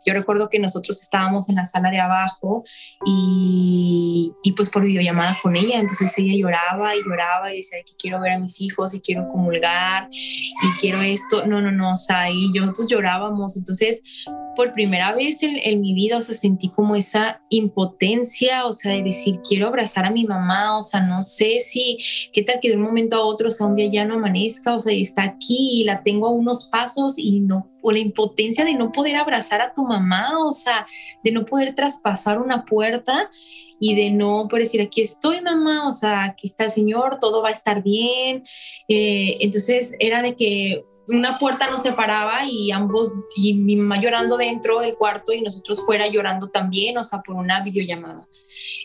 Yo 0.06 0.14
recuerdo 0.14 0.50
que 0.50 0.60
nosotros 0.60 1.02
estábamos 1.02 1.50
en 1.50 1.56
la 1.56 1.66
sala 1.66 1.90
de 1.90 2.00
abajo 2.00 2.64
y, 3.06 4.32
y, 4.44 4.52
pues 4.54 4.70
por 4.70 4.84
videollamada 4.84 5.38
con 5.42 5.56
ella, 5.56 5.80
entonces 5.80 6.18
ella 6.18 6.34
lloraba 6.38 6.96
y 6.96 7.00
lloraba 7.04 7.54
y 7.54 7.58
decía 7.58 7.80
que 7.86 7.94
quiero 7.98 8.22
ver 8.22 8.34
a 8.34 8.40
mis 8.40 8.62
hijos 8.62 8.94
y 8.94 9.02
quiero 9.02 9.28
comulgar 9.30 10.10
y 10.12 10.80
quiero 10.80 11.02
esto, 11.02 11.46
no, 11.46 11.62
no, 11.62 11.72
no, 11.72 11.94
o 11.94 11.98
sea, 11.98 12.30
y 12.30 12.52
nosotros 12.54 12.88
llorábamos, 12.88 13.58
entonces 13.58 14.02
por 14.56 14.74
primera 14.74 15.14
vez 15.14 15.44
en, 15.44 15.58
en, 15.62 15.82
mi 15.82 15.94
vida, 15.94 16.18
o 16.18 16.22
sea, 16.22 16.34
sentí 16.34 16.70
como 16.70 16.96
esa 16.96 17.42
impotencia, 17.50 18.66
o 18.66 18.74
sea, 18.74 18.94
de 18.94 19.04
decir, 19.04 19.40
quiero 19.48 19.68
abrazar 19.68 20.06
a 20.06 20.12
mi 20.12 20.26
mamá, 20.26 20.78
o 20.78 20.82
sea, 20.82 21.02
no 21.02 21.24
sé 21.24 21.60
si, 21.60 22.00
qué 22.32 22.42
tal 22.42 22.60
que 22.62 22.70
de 22.70 22.78
un 22.78 22.84
momento 22.84 23.18
a 23.18 23.26
otro, 23.26 23.50
o 23.50 23.52
sea, 23.52 23.68
un 23.68 23.76
día 23.76 23.90
ya 23.92 24.06
no 24.06 24.16
amanezca, 24.16 24.74
o 24.74 24.80
sea, 24.80 24.94
está 24.94 25.24
aquí 25.24 25.82
y 25.82 25.84
la 25.84 26.04
tengo 26.04 26.28
a 26.28 26.32
unos 26.32 26.70
pasos 26.72 27.18
y 27.18 27.42
no, 27.42 27.70
o 27.86 27.92
la 27.92 28.00
impotencia 28.00 28.66
de 28.66 28.74
no 28.74 28.92
poder 28.92 29.16
abrazar 29.16 29.62
a 29.62 29.72
tu 29.72 29.86
mamá, 29.86 30.44
o 30.44 30.52
sea, 30.52 30.88
de 31.24 31.32
no 31.32 31.46
poder 31.46 31.76
traspasar 31.76 32.42
una 32.42 32.66
puerta 32.66 33.30
y 33.80 33.94
de 33.94 34.10
no 34.10 34.48
por 34.50 34.58
decir, 34.58 34.82
aquí 34.82 35.02
estoy 35.02 35.40
mamá, 35.42 35.88
o 35.88 35.92
sea, 35.92 36.24
aquí 36.24 36.48
está 36.48 36.66
el 36.66 36.72
Señor, 36.72 37.20
todo 37.20 37.44
va 37.44 37.50
a 37.50 37.52
estar 37.52 37.84
bien. 37.84 38.44
Eh, 38.88 39.38
entonces 39.40 39.96
era 40.00 40.24
de 40.24 40.36
que 40.36 40.84
una 41.08 41.38
puerta 41.38 41.70
nos 41.70 41.84
separaba 41.84 42.40
y 42.50 42.72
ambos, 42.72 43.14
y 43.36 43.54
mi 43.54 43.76
mamá 43.76 44.02
llorando 44.02 44.36
dentro 44.36 44.80
del 44.80 44.96
cuarto 44.96 45.32
y 45.32 45.42
nosotros 45.42 45.86
fuera 45.86 46.08
llorando 46.08 46.48
también, 46.48 46.98
o 46.98 47.04
sea, 47.04 47.20
por 47.20 47.36
una 47.36 47.62
videollamada. 47.62 48.28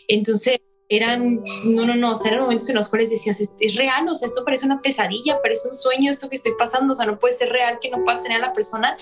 Entonces, 0.07 0.59
eran, 0.91 1.41
no, 1.63 1.85
no, 1.85 1.95
no, 1.95 2.11
o 2.11 2.15
sea, 2.15 2.31
eran 2.31 2.43
momentos 2.43 2.67
en 2.69 2.75
los 2.75 2.89
cuales 2.89 3.09
decías, 3.09 3.39
es, 3.39 3.55
es, 3.59 3.75
real, 3.75 4.07
o 4.09 4.13
sea, 4.13 4.27
esto 4.27 4.43
parece 4.43 4.65
una 4.65 4.81
pesadilla, 4.81 5.41
parece 5.41 5.69
un 5.69 5.73
sueño, 5.73 6.11
esto 6.11 6.29
que 6.29 6.35
estoy 6.35 6.51
pasando, 6.59 6.91
o 6.91 6.95
sea, 6.95 7.05
no 7.05 7.17
puede 7.17 7.33
ser 7.33 7.49
real 7.49 7.79
que 7.81 7.89
no 7.89 8.03
puedas 8.03 8.21
tener 8.23 8.39
a 8.39 8.47
la 8.47 8.53
persona 8.53 8.97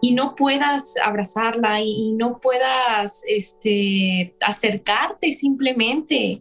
y 0.00 0.14
no 0.14 0.34
puedas 0.34 0.94
abrazarla 1.04 1.80
y, 1.82 1.90
y 1.90 2.12
no 2.14 2.40
puedas 2.40 3.22
este, 3.28 4.34
acercarte 4.40 5.32
simplemente. 5.34 6.40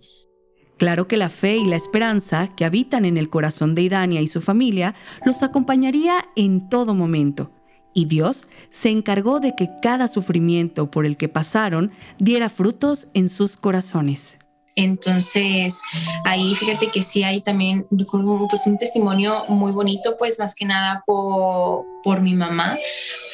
Claro 0.78 1.08
que 1.08 1.18
la 1.18 1.30
fe 1.30 1.58
y 1.58 1.66
la 1.66 1.76
esperanza 1.76 2.50
que 2.56 2.64
habitan 2.64 3.06
en 3.06 3.18
el 3.18 3.30
corazón 3.30 3.76
de 3.76 3.82
Idania 3.82 4.22
y 4.22 4.28
su 4.28 4.42
familia 4.42 4.96
los 5.26 5.44
acompañaría 5.44 6.30
en 6.36 6.70
todo 6.70 6.94
momento. 6.94 7.52
Y 7.94 8.06
Dios 8.06 8.46
se 8.70 8.90
encargó 8.90 9.40
de 9.40 9.56
que 9.56 9.70
cada 9.82 10.10
sufrimiento 10.10 10.92
por 10.92 11.06
el 11.06 11.16
que 11.16 11.30
pasaron 11.30 11.92
diera 12.20 12.50
frutos 12.50 13.08
en 13.14 13.30
sus 13.30 13.56
corazones. 13.56 14.38
Entonces, 14.76 15.82
ahí 16.26 16.54
fíjate 16.56 16.88
que 16.88 17.02
sí 17.02 17.24
hay 17.24 17.42
también, 17.42 17.88
pues 17.90 18.68
un 18.68 18.78
testimonio 18.78 19.46
muy 19.48 19.72
bonito, 19.72 20.18
pues 20.18 20.38
más 20.38 20.54
que 20.54 20.66
nada 20.66 21.04
por, 21.06 21.86
por 22.04 22.22
mi 22.22 22.34
mamá, 22.34 22.78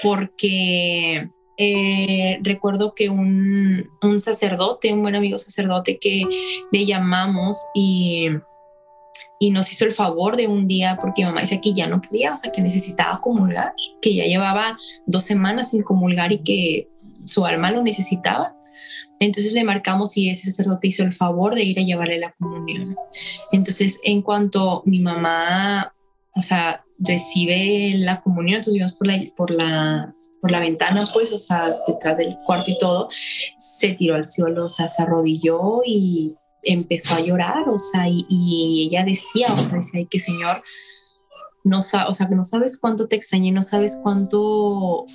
porque 0.04 1.30
eh, 1.58 2.40
recuerdo 2.44 2.94
que 2.94 3.10
un, 3.10 3.90
un, 4.02 4.20
sacerdote, 4.20 4.94
un 4.94 5.02
buen 5.02 5.16
amigo 5.16 5.40
sacerdote 5.40 5.98
que 5.98 6.24
le 6.72 6.86
llamamos 6.86 7.58
y, 7.74 8.30
y 9.40 9.50
nos 9.50 9.72
hizo 9.72 9.86
el 9.86 9.94
favor 9.94 10.38
de 10.38 10.48
un 10.48 10.68
día, 10.68 11.00
porque 11.02 11.24
mi 11.24 11.30
mamá 11.30 11.42
decía 11.42 11.60
que 11.60 11.74
ya 11.74 11.88
no 11.88 12.02
podía, 12.02 12.34
o 12.34 12.36
sea, 12.36 12.52
que 12.52 12.62
necesitaba 12.62 13.20
comulgar, 13.20 13.74
que 14.00 14.14
ya 14.14 14.26
llevaba 14.26 14.78
dos 15.08 15.24
semanas 15.24 15.72
sin 15.72 15.82
comulgar 15.82 16.32
y 16.32 16.44
que 16.44 16.88
su 17.26 17.46
alma 17.46 17.72
lo 17.72 17.82
necesitaba. 17.82 18.56
Entonces 19.22 19.54
le 19.54 19.64
marcamos 19.64 20.18
y 20.18 20.32
ese 20.32 20.50
sacerdote 20.50 20.88
hizo 20.88 21.04
el 21.04 21.14
favor 21.14 21.54
de 21.54 21.64
ir 21.64 21.80
a 21.80 21.84
llevarle 21.84 22.18
la 22.18 22.32
comunión. 22.32 22.96
Entonces, 23.52 24.00
en 24.04 24.24
cuanto 24.24 24.82
mi 24.86 25.00
mamá, 25.00 25.94
o 26.36 26.42
sea, 26.42 26.84
recibe 26.98 27.94
la 27.98 28.20
comunión, 28.22 28.58
entonces 28.58 28.74
vimos 28.74 28.94
por 28.94 29.08
la, 29.08 29.22
por 29.38 29.52
la, 29.52 30.14
por 30.42 30.50
la 30.50 30.60
ventana, 30.60 31.08
pues, 31.14 31.32
o 31.34 31.38
sea, 31.38 31.70
detrás 31.88 32.18
del 32.18 32.36
cuarto 32.48 32.72
y 32.72 32.80
todo, 32.80 33.10
se 33.60 33.94
tiró 33.94 34.16
al 34.16 34.26
suelo, 34.26 34.66
o 34.66 34.70
sea, 34.70 34.88
se 34.88 35.04
arrodilló 35.04 35.84
y 35.86 36.34
empezó 36.64 37.14
a 37.14 37.22
llorar, 37.22 37.70
o 37.70 37.78
sea, 37.78 38.08
y, 38.08 38.88
ella 38.90 39.06
decía, 39.06 39.54
o 39.54 39.62
sea, 39.62 39.78
decía, 39.78 40.04
que 40.10 40.20
Señor, 40.20 40.64
no, 41.64 41.78
o 41.78 41.82
sea, 41.82 42.28
no 42.32 42.44
sabes 42.44 42.80
cuánto 42.82 43.08
te 43.08 43.18
extrañé, 43.18 43.52
no 43.52 43.62
sabes 43.62 44.00
cuánto 44.02 45.06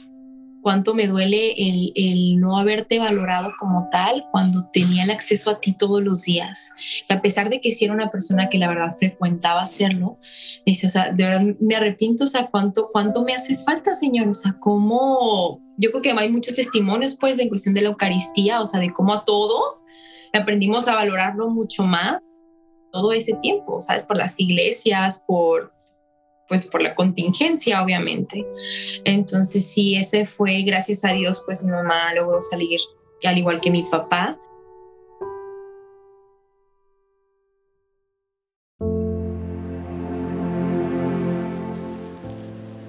cuánto 0.66 0.94
me 0.94 1.06
duele 1.06 1.52
el, 1.52 1.92
el, 1.94 2.40
no 2.40 2.58
haberte 2.58 2.98
valorado 2.98 3.52
como 3.56 3.88
tal 3.88 4.26
cuando 4.32 4.68
tenía 4.72 5.04
el 5.04 5.12
acceso 5.12 5.48
a 5.48 5.60
ti 5.60 5.74
todos 5.74 6.02
los 6.02 6.22
días. 6.22 6.72
A 7.08 7.22
pesar 7.22 7.50
de 7.50 7.60
que 7.60 7.70
si 7.70 7.84
era 7.84 7.94
una 7.94 8.10
persona 8.10 8.48
que 8.48 8.58
la 8.58 8.66
verdad 8.66 8.96
frecuentaba 8.98 9.62
hacerlo, 9.62 10.18
me 10.66 10.72
dice, 10.72 10.88
o 10.88 10.90
sea, 10.90 11.12
de 11.12 11.24
verdad 11.24 11.42
me 11.60 11.76
arrepiento, 11.76 12.24
o 12.24 12.26
sea, 12.26 12.48
cuánto, 12.50 12.88
cuánto 12.90 13.22
me 13.22 13.32
haces 13.32 13.64
falta, 13.64 13.94
Señor, 13.94 14.26
o 14.26 14.34
sea, 14.34 14.56
cómo, 14.58 15.60
yo 15.76 15.92
creo 15.92 16.02
que 16.02 16.10
hay 16.10 16.32
muchos 16.32 16.56
testimonios, 16.56 17.16
pues, 17.16 17.38
en 17.38 17.48
cuestión 17.48 17.72
de 17.72 17.82
la 17.82 17.90
Eucaristía, 17.90 18.60
o 18.60 18.66
sea, 18.66 18.80
de 18.80 18.92
cómo 18.92 19.14
a 19.14 19.24
todos 19.24 19.84
aprendimos 20.32 20.88
a 20.88 20.96
valorarlo 20.96 21.48
mucho 21.48 21.84
más 21.84 22.24
todo 22.90 23.12
ese 23.12 23.34
tiempo, 23.34 23.80
¿sabes? 23.80 24.02
Por 24.02 24.16
las 24.16 24.40
iglesias, 24.40 25.22
por, 25.28 25.75
pues 26.48 26.66
por 26.66 26.82
la 26.82 26.94
contingencia, 26.94 27.82
obviamente. 27.82 28.44
Entonces, 29.04 29.66
sí, 29.66 29.96
ese 29.96 30.26
fue, 30.26 30.62
gracias 30.62 31.04
a 31.04 31.12
Dios, 31.12 31.42
pues 31.44 31.62
mi 31.62 31.70
mamá 31.70 32.14
logró 32.14 32.40
salir, 32.40 32.80
al 33.24 33.38
igual 33.38 33.60
que 33.60 33.70
mi 33.70 33.82
papá. 33.82 34.38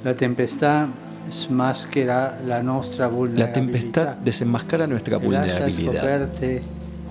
La 0.03 0.15
tempestad 0.15 0.87
la, 2.05 2.63
la 3.35 3.51
tempestad 3.51 4.15
desenmascara 4.17 4.87
nuestra 4.87 5.17
vulnerabilidad 5.17 6.29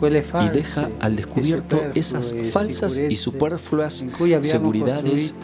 y 0.01 0.49
deja 0.49 0.91
al 1.01 1.17
descubierto 1.17 1.81
esas 1.95 2.35
falsas 2.53 2.99
y 2.99 3.17
superfluas 3.17 4.05
seguridades 4.43 5.35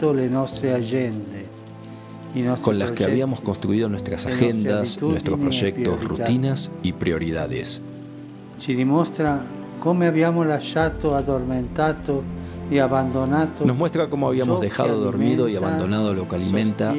con 2.61 2.79
las 2.79 2.91
que 2.91 3.05
habíamos 3.05 3.41
construido 3.41 3.89
nuestras 3.89 4.25
agendas, 4.25 5.01
nuestros 5.01 5.37
proyectos, 5.39 6.03
rutinas 6.03 6.71
y 6.81 6.93
prioridades. 6.93 7.81
Nos 13.65 13.77
muestra 13.77 14.09
cómo 14.09 14.27
habíamos 14.27 14.61
dejado 14.61 14.99
dormido 14.99 15.47
y 15.47 15.55
abandonado 15.55 16.13
lo 16.13 16.27
que 16.27 16.35
alimenta, 16.35 16.93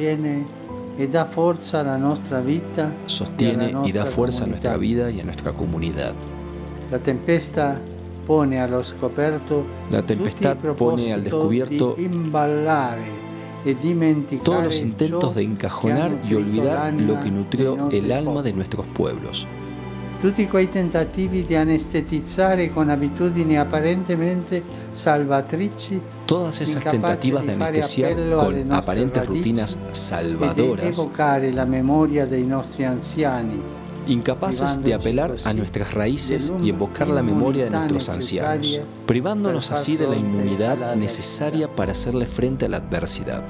sostiene 3.07 3.73
y 3.85 3.91
da 3.91 4.05
fuerza 4.05 4.43
a 4.45 4.47
nuestra 4.47 4.77
vida 4.77 5.11
y 5.11 5.19
a 5.19 5.23
nuestra 5.25 5.51
comunidad. 5.53 6.13
La 6.91 6.99
tempestad 6.99 7.75
pone 8.25 8.59
a 8.59 8.67
los 8.67 8.95
La 9.89 10.01
tempestad 10.01 10.57
pone 10.57 11.13
al 11.13 11.23
descubierto 11.23 11.95
todos 14.43 14.63
los 14.63 14.79
intentos 14.81 15.35
de 15.35 15.43
encajonar 15.43 16.11
y 16.27 16.35
olvidar 16.35 16.93
lo 16.93 17.19
que 17.19 17.31
nutrió 17.31 17.89
el 17.91 18.11
alma 18.11 18.41
de 18.41 18.53
nuestros 18.53 18.85
pueblos. 18.87 19.47
Tutti 20.21 20.47
quei 20.47 20.71
tentativi 20.71 21.45
di 21.45 21.55
anestetizzare 21.55 22.71
con 22.71 22.89
abitudini 22.89 23.57
apparentemente 23.59 24.63
salvatrici. 24.91 26.01
Todas 26.25 26.61
esas 26.61 26.83
tentativas 26.83 27.45
de 27.45 27.51
anestesiar 27.51 28.15
con 28.37 28.71
aparentes 28.71 29.25
rutinas 29.27 29.77
salvadoras. 29.91 30.97
evocare 30.97 31.51
la 31.51 31.65
memoria 31.65 32.25
dei 32.25 32.45
nostri 32.45 32.85
anziani 32.85 33.84
incapaces 34.07 34.83
de 34.83 34.93
apelar 34.93 35.35
a 35.43 35.53
nuestras 35.53 35.93
raíces 35.93 36.53
y 36.63 36.69
evocar 36.69 37.07
la 37.07 37.23
memoria 37.23 37.65
de 37.65 37.71
nuestros 37.71 38.09
ancianos, 38.09 38.79
privándonos 39.05 39.71
así 39.71 39.97
de 39.97 40.07
la 40.07 40.15
inmunidad 40.15 40.95
necesaria 40.95 41.73
para 41.73 41.91
hacerle 41.91 42.25
frente 42.25 42.65
a 42.65 42.69
la 42.69 42.77
adversidad. 42.77 43.43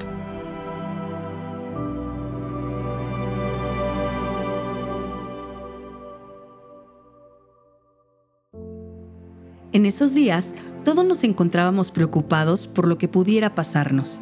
En 9.74 9.86
esos 9.86 10.14
días, 10.14 10.54
todos 10.86 11.04
nos 11.04 11.24
encontrábamos 11.26 11.92
preocupados 11.92 12.68
por 12.68 12.88
lo 12.88 12.98
que 12.98 13.10
pudiera 13.10 13.56
pasarnos. 13.56 14.22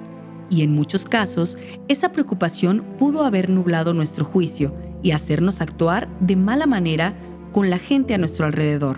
Y 0.49 0.63
en 0.63 0.71
muchos 0.71 1.05
casos, 1.05 1.57
esa 1.87 2.11
preocupación 2.11 2.83
pudo 2.97 3.23
haber 3.23 3.49
nublado 3.49 3.93
nuestro 3.93 4.25
juicio 4.25 4.73
y 5.03 5.11
hacernos 5.11 5.61
actuar 5.61 6.07
de 6.19 6.35
mala 6.35 6.65
manera 6.65 7.13
con 7.51 7.69
la 7.69 7.77
gente 7.77 8.15
a 8.15 8.17
nuestro 8.17 8.45
alrededor. 8.45 8.97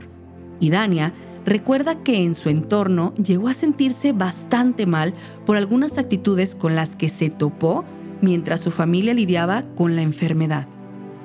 Y 0.60 0.70
Dania 0.70 1.14
recuerda 1.46 2.02
que 2.04 2.24
en 2.24 2.36
su 2.36 2.50
entorno 2.50 3.14
llegó 3.16 3.50
a 3.50 3.54
sentirse 3.54 4.14
bastante 4.14 4.86
mal 4.86 5.14
por 5.46 5.58
algunas 5.58 5.98
actitudes 5.98 6.56
con 6.56 6.76
las 6.76 6.96
que 6.96 7.10
se 7.10 7.30
topó 7.30 7.84
mientras 8.22 8.62
su 8.62 8.72
familia 8.72 9.14
lidiaba 9.14 9.64
con 9.76 9.96
la 9.96 10.02
enfermedad. 10.02 10.68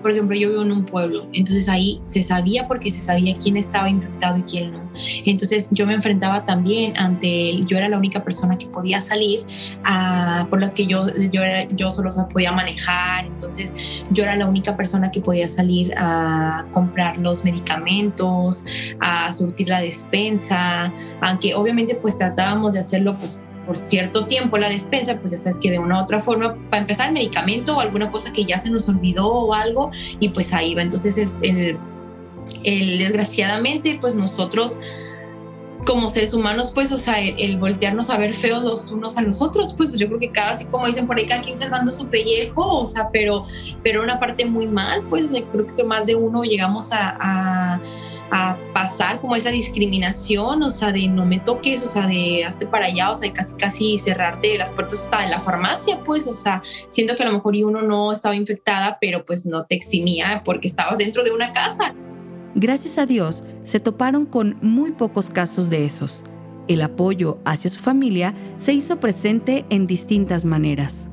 Por 0.02 0.12
ejemplo, 0.12 0.36
yo 0.36 0.50
vivo 0.50 0.62
en 0.62 0.72
un 0.72 0.86
pueblo, 0.86 1.26
entonces 1.32 1.68
ahí 1.68 2.00
se 2.02 2.22
sabía 2.22 2.66
porque 2.66 2.90
se 2.90 3.02
sabía 3.02 3.36
quién 3.36 3.56
estaba 3.56 3.88
infectado 3.88 4.38
y 4.38 4.42
quién 4.42 4.72
no. 4.72 4.90
Entonces 5.24 5.68
yo 5.70 5.86
me 5.86 5.94
enfrentaba 5.94 6.46
también 6.46 6.96
ante, 6.96 7.64
yo 7.64 7.76
era 7.76 7.88
la 7.88 7.98
única 7.98 8.24
persona 8.24 8.58
que 8.58 8.66
podía 8.66 9.00
salir, 9.00 9.44
a, 9.84 10.46
por 10.50 10.60
lo 10.60 10.72
que 10.74 10.86
yo, 10.86 11.06
yo, 11.30 11.42
era, 11.42 11.68
yo 11.68 11.90
solo 11.90 12.10
podía 12.32 12.52
manejar, 12.52 13.26
entonces 13.26 14.04
yo 14.10 14.24
era 14.24 14.36
la 14.36 14.46
única 14.46 14.76
persona 14.76 15.10
que 15.10 15.20
podía 15.20 15.48
salir 15.48 15.94
a 15.96 16.66
comprar 16.72 17.18
los 17.18 17.44
medicamentos, 17.44 18.64
a 19.00 19.32
surtir 19.32 19.68
la 19.68 19.80
despensa, 19.80 20.92
aunque 21.20 21.54
obviamente 21.54 21.94
pues 21.94 22.18
tratábamos 22.18 22.74
de 22.74 22.80
hacerlo 22.80 23.14
pues 23.16 23.42
por 23.70 23.76
cierto 23.76 24.26
tiempo 24.26 24.58
la 24.58 24.68
despensa, 24.68 25.16
pues 25.20 25.30
ya 25.30 25.38
sabes 25.38 25.60
que 25.60 25.70
de 25.70 25.78
una 25.78 26.00
u 26.00 26.02
otra 26.02 26.18
forma, 26.18 26.56
para 26.70 26.80
empezar 26.80 27.06
el 27.06 27.14
medicamento 27.14 27.76
o 27.76 27.80
alguna 27.80 28.10
cosa 28.10 28.32
que 28.32 28.44
ya 28.44 28.58
se 28.58 28.68
nos 28.68 28.88
olvidó 28.88 29.28
o 29.28 29.54
algo, 29.54 29.92
y 30.18 30.30
pues 30.30 30.52
ahí 30.52 30.74
va. 30.74 30.82
Entonces, 30.82 31.16
es 31.16 31.38
el, 31.42 31.78
el 32.64 32.98
desgraciadamente, 32.98 33.96
pues 34.00 34.16
nosotros 34.16 34.80
como 35.86 36.10
seres 36.10 36.34
humanos, 36.34 36.72
pues, 36.74 36.90
o 36.90 36.98
sea, 36.98 37.20
el, 37.20 37.58
voltearnos 37.58 38.10
a 38.10 38.18
ver 38.18 38.34
feos 38.34 38.60
los 38.64 38.90
unos 38.90 39.16
a 39.16 39.22
los 39.22 39.40
otros, 39.40 39.72
pues, 39.74 39.90
pues 39.90 40.00
yo 40.00 40.08
creo 40.08 40.18
que 40.18 40.32
cada, 40.32 40.50
así 40.50 40.64
como 40.64 40.88
dicen 40.88 41.06
por 41.06 41.16
ahí, 41.16 41.26
cada 41.26 41.42
quien 41.42 41.56
salvando 41.56 41.92
su 41.92 42.08
pellejo, 42.08 42.80
o 42.80 42.86
sea, 42.88 43.08
pero, 43.12 43.46
pero 43.84 44.02
una 44.02 44.18
parte 44.18 44.46
muy 44.46 44.66
mal, 44.66 45.04
pues, 45.08 45.26
o 45.26 45.28
sea, 45.28 45.44
creo 45.44 45.68
que 45.68 45.84
más 45.84 46.06
de 46.06 46.16
uno 46.16 46.42
llegamos 46.42 46.90
a 46.90 47.16
a 47.20 47.80
pasar 48.72 49.20
como 49.20 49.36
esa 49.36 49.50
discriminación, 49.50 50.62
o 50.62 50.70
sea, 50.70 50.92
de 50.92 51.08
no 51.08 51.26
me 51.26 51.38
toques, 51.38 51.82
o 51.82 51.86
sea, 51.86 52.06
de 52.06 52.44
hazte 52.44 52.66
para 52.66 52.86
allá, 52.86 53.10
o 53.10 53.14
sea, 53.14 53.28
de 53.28 53.34
casi 53.34 53.56
casi 53.56 53.98
cerrarte 53.98 54.56
las 54.56 54.70
puertas 54.70 55.04
hasta 55.04 55.22
de 55.22 55.28
la 55.28 55.40
farmacia, 55.40 56.02
pues, 56.04 56.26
o 56.26 56.32
sea, 56.32 56.62
siendo 56.88 57.16
que 57.16 57.22
a 57.22 57.26
lo 57.26 57.32
mejor 57.32 57.56
uno 57.56 57.82
no 57.82 58.12
estaba 58.12 58.36
infectada, 58.36 58.98
pero 59.00 59.26
pues 59.26 59.44
no 59.44 59.66
te 59.66 59.74
eximía 59.74 60.42
porque 60.44 60.68
estabas 60.68 60.98
dentro 60.98 61.24
de 61.24 61.32
una 61.32 61.52
casa. 61.52 61.94
Gracias 62.54 62.98
a 62.98 63.06
Dios, 63.06 63.44
se 63.64 63.80
toparon 63.80 64.26
con 64.26 64.58
muy 64.62 64.92
pocos 64.92 65.30
casos 65.30 65.70
de 65.70 65.84
esos. 65.84 66.24
El 66.68 66.82
apoyo 66.82 67.38
hacia 67.44 67.70
su 67.70 67.80
familia 67.80 68.34
se 68.58 68.72
hizo 68.72 69.00
presente 69.00 69.64
en 69.70 69.86
distintas 69.86 70.44
maneras 70.44 71.09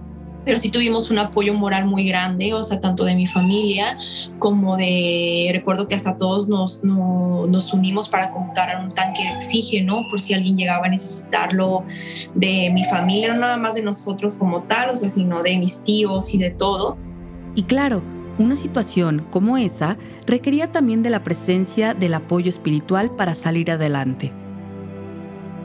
pero 0.47 0.59
sí 0.59 0.71
tuvimos 0.71 1.11
un 1.11 1.19
apoyo 1.19 1.53
moral 1.53 1.87
muy 1.87 2.07
grande, 2.07 2.53
o 2.53 2.63
sea, 2.63 2.79
tanto 2.79 3.03
de 3.03 3.17
mi 3.17 3.27
familia 3.27 3.97
como 4.39 4.77
de, 4.77 5.49
recuerdo 5.51 5.89
que 5.89 5.95
hasta 5.95 6.15
todos 6.15 6.47
nos, 6.47 6.81
nos 6.85 7.73
unimos 7.73 8.07
para 8.07 8.31
comprar 8.31 8.81
un 8.81 8.95
tanque 8.95 9.23
de 9.25 9.35
oxígeno 9.35 10.07
por 10.09 10.21
si 10.21 10.33
alguien 10.33 10.57
llegaba 10.57 10.85
a 10.85 10.89
necesitarlo 10.89 11.83
de 12.33 12.69
mi 12.73 12.85
familia, 12.85 13.33
no 13.33 13.41
nada 13.41 13.57
más 13.57 13.75
de 13.75 13.81
nosotros 13.81 14.35
como 14.35 14.63
tal, 14.63 14.91
o 14.91 14.95
sea, 14.95 15.09
sino 15.09 15.43
de 15.43 15.57
mis 15.57 15.83
tíos 15.83 16.33
y 16.33 16.37
de 16.37 16.51
todo. 16.51 16.97
Y 17.53 17.63
claro, 17.63 18.01
una 18.37 18.55
situación 18.55 19.27
como 19.29 19.57
esa 19.57 19.97
requería 20.25 20.71
también 20.71 21.03
de 21.03 21.09
la 21.09 21.23
presencia 21.23 21.93
del 21.93 22.13
apoyo 22.13 22.47
espiritual 22.47 23.11
para 23.11 23.35
salir 23.35 23.69
adelante, 23.69 24.31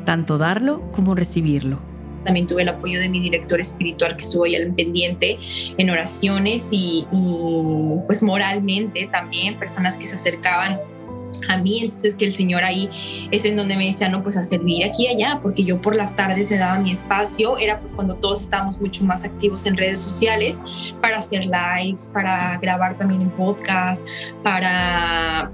tanto 0.05 0.39
darlo 0.39 0.91
como 0.91 1.15
recibirlo. 1.15 1.92
También 2.25 2.47
tuve 2.47 2.63
el 2.63 2.69
apoyo 2.69 3.01
de 3.01 3.09
mi 3.09 3.21
director 3.21 3.61
espiritual 3.61 4.17
que 4.17 4.23
estuvo 4.23 4.45
ahí 4.45 4.57
al 4.57 4.73
pendiente 4.75 5.39
en 5.77 5.91
oraciones 5.91 6.69
y, 6.73 7.07
pues 8.07 8.23
moralmente 8.23 9.09
también, 9.13 9.59
personas 9.59 9.97
que 9.97 10.07
se 10.07 10.15
acercaban 10.15 10.81
a 11.49 11.57
mí, 11.59 11.81
entonces 11.81 12.15
que 12.15 12.25
el 12.25 12.33
Señor 12.33 12.63
ahí 12.63 12.89
es 13.31 13.45
en 13.45 13.57
donde 13.57 13.77
me 13.77 13.87
decía, 13.87 14.09
no, 14.09 14.23
pues 14.23 14.37
a 14.37 14.43
servir 14.43 14.85
aquí 14.85 15.05
y 15.05 15.09
allá, 15.09 15.41
porque 15.43 15.65
yo 15.65 15.81
por 15.81 15.97
las 15.97 16.15
tardes 16.15 16.51
me 16.51 16.59
daba 16.59 16.79
mi 16.79 16.93
espacio, 16.93 17.59
era 17.59 17.79
pues 17.79 17.93
cuando 17.93 18.15
todos 18.15 18.43
estábamos 18.43 18.81
mucho 18.81 19.05
más 19.05 19.25
activos 19.25 19.67
en 19.67 19.77
redes 19.77 19.99
sociales 19.99 20.61
para 21.01 21.19
hacer 21.19 21.45
lives, 21.47 22.11
para 22.13 22.59
grabar 22.59 22.97
también 22.97 23.23
en 23.23 23.31
podcast, 23.31 24.07
para 24.43 25.51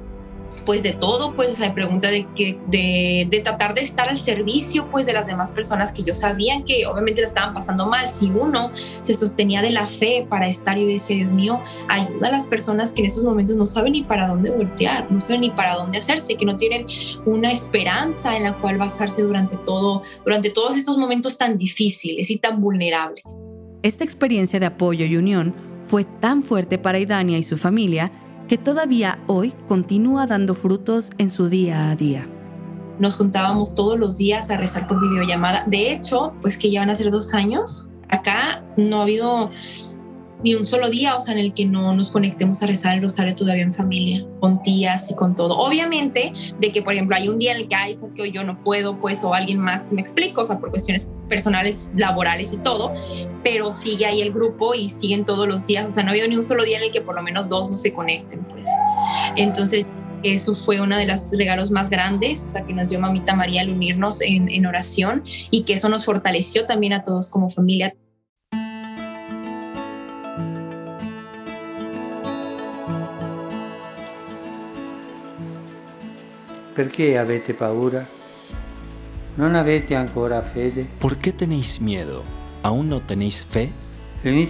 pues 0.69 0.83
de 0.83 0.93
todo, 0.93 1.35
pues, 1.35 1.49
o 1.49 1.55
sea, 1.55 1.73
pregunta 1.73 2.11
de, 2.11 2.27
que, 2.37 2.61
de, 2.67 3.27
de, 3.31 3.41
tratar 3.41 3.73
de 3.73 3.81
estar 3.81 4.11
al 4.11 4.19
servicio, 4.19 4.91
pues, 4.91 5.07
de 5.07 5.15
las 5.15 5.27
demás 5.27 5.53
personas 5.53 5.93
que 5.93 6.03
yo 6.03 6.13
sabían 6.13 6.63
que 6.65 6.85
obviamente 6.85 7.23
la 7.23 7.27
estaban 7.27 7.55
pasando 7.55 7.87
mal. 7.87 8.07
Si 8.07 8.27
uno 8.27 8.71
se 9.01 9.15
sostenía 9.15 9.63
de 9.63 9.71
la 9.71 9.87
fe 9.87 10.27
para 10.29 10.47
estar 10.47 10.77
y 10.77 10.85
decía, 10.85 11.17
Dios 11.17 11.33
mío, 11.33 11.59
ayuda 11.89 12.29
a 12.29 12.33
las 12.33 12.45
personas 12.45 12.93
que 12.93 13.01
en 13.01 13.07
esos 13.07 13.25
momentos 13.25 13.57
no 13.57 13.65
saben 13.65 13.95
ni 13.95 14.03
para 14.03 14.29
dónde 14.29 14.51
voltear, 14.51 15.11
no 15.11 15.21
saben 15.21 15.41
ni 15.41 15.51
para 15.51 15.75
dónde 15.75 15.97
hacerse, 15.97 16.35
que 16.35 16.45
no 16.45 16.59
tienen 16.59 16.87
una 17.25 17.51
esperanza 17.51 18.37
en 18.37 18.43
la 18.43 18.53
cual 18.53 18.77
basarse 18.77 19.23
durante 19.23 19.57
todo, 19.57 20.03
durante 20.23 20.51
todos 20.51 20.77
estos 20.77 20.99
momentos 20.99 21.39
tan 21.39 21.57
difíciles 21.57 22.29
y 22.29 22.37
tan 22.37 22.61
vulnerables. 22.61 23.25
Esta 23.83 24.05
experiencia 24.05 24.61
de 24.61 24.67
apoyo 24.67 25.07
y 25.07 25.17
unión 25.17 25.55
fue 25.87 26.05
tan 26.05 26.43
fuerte 26.43 26.77
para 26.77 26.99
Idania 26.99 27.39
y 27.39 27.43
su 27.43 27.57
familia 27.57 28.13
que 28.49 28.57
todavía 28.59 29.19
hoy 29.27 29.53
continúa 29.69 30.27
dando 30.27 30.55
frutos 30.55 31.11
en 31.19 31.31
su 31.31 31.49
día 31.51 31.91
a 31.91 31.97
día. 31.97 32.27
Nos 32.99 33.17
juntábamos 33.17 33.75
todos 33.75 33.99
los 33.99 34.17
días 34.17 34.51
a 34.51 34.57
rezar 34.57 34.89
por 34.89 35.01
videollamada. 35.01 35.65
De 35.67 35.93
hecho, 35.93 36.33
pues 36.41 36.57
que 36.57 36.71
ya 36.71 36.81
van 36.81 36.91
a 36.91 36.95
ser 36.95 37.11
dos 37.11 37.35
años, 37.35 37.91
acá 38.09 38.65
no 38.77 39.01
ha 39.01 39.03
habido 39.03 39.51
ni 40.43 40.55
un 40.55 40.65
solo 40.65 40.89
día, 40.89 41.17
o 41.17 41.21
sea, 41.21 41.35
en 41.35 41.41
el 41.41 41.53
que 41.53 41.65
no 41.65 41.95
nos 41.95 42.11
conectemos 42.11 42.63
a 42.63 42.67
rezar 42.67 42.95
el 42.95 43.03
rosario 43.03 43.35
todavía 43.35 43.65
en 43.65 43.73
familia, 43.73 44.25
con 44.41 44.63
tías 44.63 45.11
y 45.11 45.15
con 45.15 45.35
todo. 45.35 45.59
Obviamente, 45.59 46.33
de 46.61 46.73
que, 46.73 46.83
por 46.83 46.95
ejemplo, 46.95 47.17
hay 47.17 47.29
un 47.29 47.39
día 47.39 47.53
en 47.53 47.59
el 47.59 47.69
que, 47.69 47.75
ay, 47.75 47.97
sabes 47.97 48.15
que 48.15 48.31
yo 48.31 48.45
no 48.45 48.63
puedo, 48.63 48.97
pues, 48.99 49.25
o 49.25 49.35
alguien 49.35 49.59
más 49.59 49.93
me 49.93 50.01
explico, 50.01 50.43
o 50.43 50.45
sea, 50.45 50.59
por 50.59 50.71
cuestiones 50.71 51.11
personales, 51.29 51.89
laborales 51.97 52.53
y 52.53 52.59
todo, 52.59 52.93
pero 53.43 53.73
sigue 53.73 54.07
ahí 54.07 54.23
el 54.23 54.33
grupo 54.33 54.75
y 54.75 54.89
siguen 54.89 55.25
todos 55.25 55.49
los 55.49 55.67
días, 55.67 55.87
o 55.87 55.91
sea, 55.91 56.03
no 56.03 56.11
ha 56.11 56.13
habido 56.13 56.29
ni 56.29 56.37
un 56.37 56.45
solo 56.45 56.65
día 56.65 56.79
en 56.79 56.85
el 56.85 56.93
que 56.93 57.01
por 57.01 57.15
lo 57.15 57.23
menos 57.23 57.49
dos 57.49 57.69
no 57.69 57.77
se 57.77 57.93
conecten, 57.93 58.45
pues. 58.45 58.67
Entonces, 59.37 59.87
eso 60.23 60.55
fue 60.55 60.81
uno 60.81 60.97
de 60.97 61.07
los 61.07 61.31
regalos 61.37 61.71
más 61.71 61.91
grandes, 61.91 62.43
o 62.43 62.47
sea, 62.47 62.65
que 62.65 62.73
nos 62.73 62.91
dio 62.91 63.01
Mamita 63.01 63.35
María 63.35 63.63
al 63.63 63.71
unirnos 63.71 64.21
en, 64.21 64.49
en 64.49 64.67
oración 64.67 65.23
y 65.51 65.63
que 65.63 65.75
eso 65.75 65.89
nos 65.89 66.05
fortaleció 66.05 66.67
también 66.67 66.93
a 66.93 67.03
todos 67.03 67.29
como 67.29 67.51
familia. 67.51 67.95
Perché 76.79 77.19
avete 77.19 77.55
paura? 77.55 78.07
¿No 79.37 79.47
avete 79.47 79.97
ancora 79.97 80.41
fede? 80.43 80.87
¿Por 81.01 81.17
qué 81.17 81.33
tenéis 81.33 81.81
miedo? 81.81 82.23
¿Aún 82.63 82.89
no 82.89 83.03
tenéis 83.03 83.43
fe? 83.43 83.73
El 84.23 84.47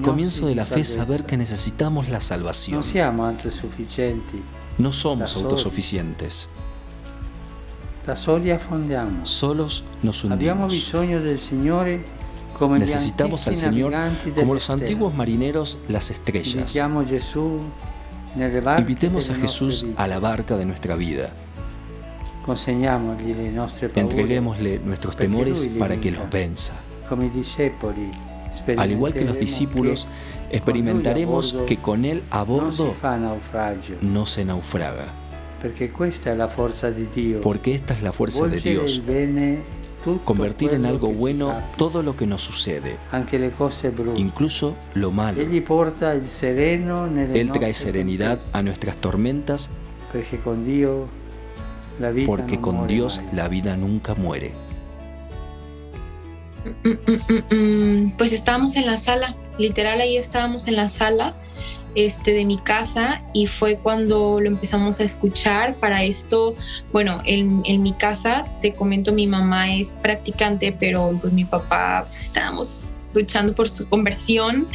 comienzo 0.00 0.46
de 0.46 0.54
la 0.54 0.64
fe 0.64 0.80
es 0.80 0.88
saber 0.88 1.26
que 1.26 1.36
necesitamos 1.36 2.08
la 2.08 2.22
salvación. 2.22 2.82
No 4.78 4.90
somos 4.90 5.36
autosuficientes. 5.36 6.48
Solos 9.24 9.84
nos 10.02 10.24
hundimos. 10.24 10.92
Necesitamos 12.78 13.46
al 13.48 13.56
Señor 13.56 13.92
como 14.34 14.54
los 14.54 14.70
antiguos 14.70 15.14
marineros 15.14 15.78
las 15.88 16.10
estrellas. 16.10 16.74
Invitemos 18.78 19.30
a 19.30 19.34
Jesús 19.34 19.86
a 19.96 20.06
la 20.06 20.18
barca 20.18 20.56
de 20.56 20.64
nuestra 20.64 20.96
vida. 20.96 21.30
Entreguémosle 23.94 24.80
nuestros 24.80 25.16
temores 25.16 25.68
para 25.78 25.96
que 25.98 26.10
los 26.10 26.28
venza. 26.30 26.74
Al 28.76 28.90
igual 28.90 29.12
que 29.12 29.24
los 29.24 29.38
discípulos, 29.38 30.08
experimentaremos 30.50 31.56
que 31.66 31.76
con 31.78 32.04
Él 32.04 32.22
a 32.30 32.42
bordo 32.42 32.94
no 34.00 34.26
se 34.26 34.44
naufraga. 34.44 35.06
Porque 37.42 37.74
esta 37.74 37.94
es 37.94 38.02
la 38.02 38.12
fuerza 38.12 38.46
de 38.46 38.60
Dios 38.60 39.02
convertir 40.24 40.74
en 40.74 40.86
algo 40.86 41.08
bueno 41.08 41.52
todo 41.76 42.02
lo 42.02 42.16
que 42.16 42.26
nos 42.26 42.42
sucede, 42.42 42.96
incluso 44.16 44.76
lo 44.94 45.10
malo. 45.10 45.40
Él 45.40 45.62
trae 47.52 47.74
serenidad 47.74 48.38
a 48.52 48.62
nuestras 48.62 48.96
tormentas 48.96 49.70
porque 52.26 52.60
con 52.60 52.86
Dios 52.86 53.20
la 53.32 53.48
vida 53.48 53.76
nunca 53.76 54.14
muere. 54.14 54.52
Pues 58.16 58.32
estábamos 58.32 58.76
en 58.76 58.86
la 58.86 58.96
sala, 58.96 59.36
literal 59.58 60.00
ahí 60.00 60.16
estábamos 60.16 60.66
en 60.66 60.76
la 60.76 60.88
sala 60.88 61.34
este, 61.94 62.32
de 62.32 62.44
mi 62.44 62.58
casa 62.58 63.22
y 63.32 63.46
fue 63.46 63.76
cuando 63.76 64.40
lo 64.40 64.48
empezamos 64.48 65.00
a 65.00 65.04
escuchar. 65.04 65.76
Para 65.76 66.02
esto, 66.02 66.54
bueno, 66.92 67.20
en, 67.24 67.62
en 67.64 67.82
mi 67.82 67.92
casa, 67.92 68.44
te 68.60 68.74
comento, 68.74 69.12
mi 69.12 69.26
mamá 69.26 69.74
es 69.74 69.92
practicante, 69.92 70.72
pero 70.72 71.16
pues 71.20 71.32
mi 71.32 71.44
papá, 71.44 72.02
pues, 72.06 72.22
estábamos 72.22 72.86
luchando 73.14 73.54
por 73.54 73.68
su 73.68 73.88
conversión, 73.88 74.66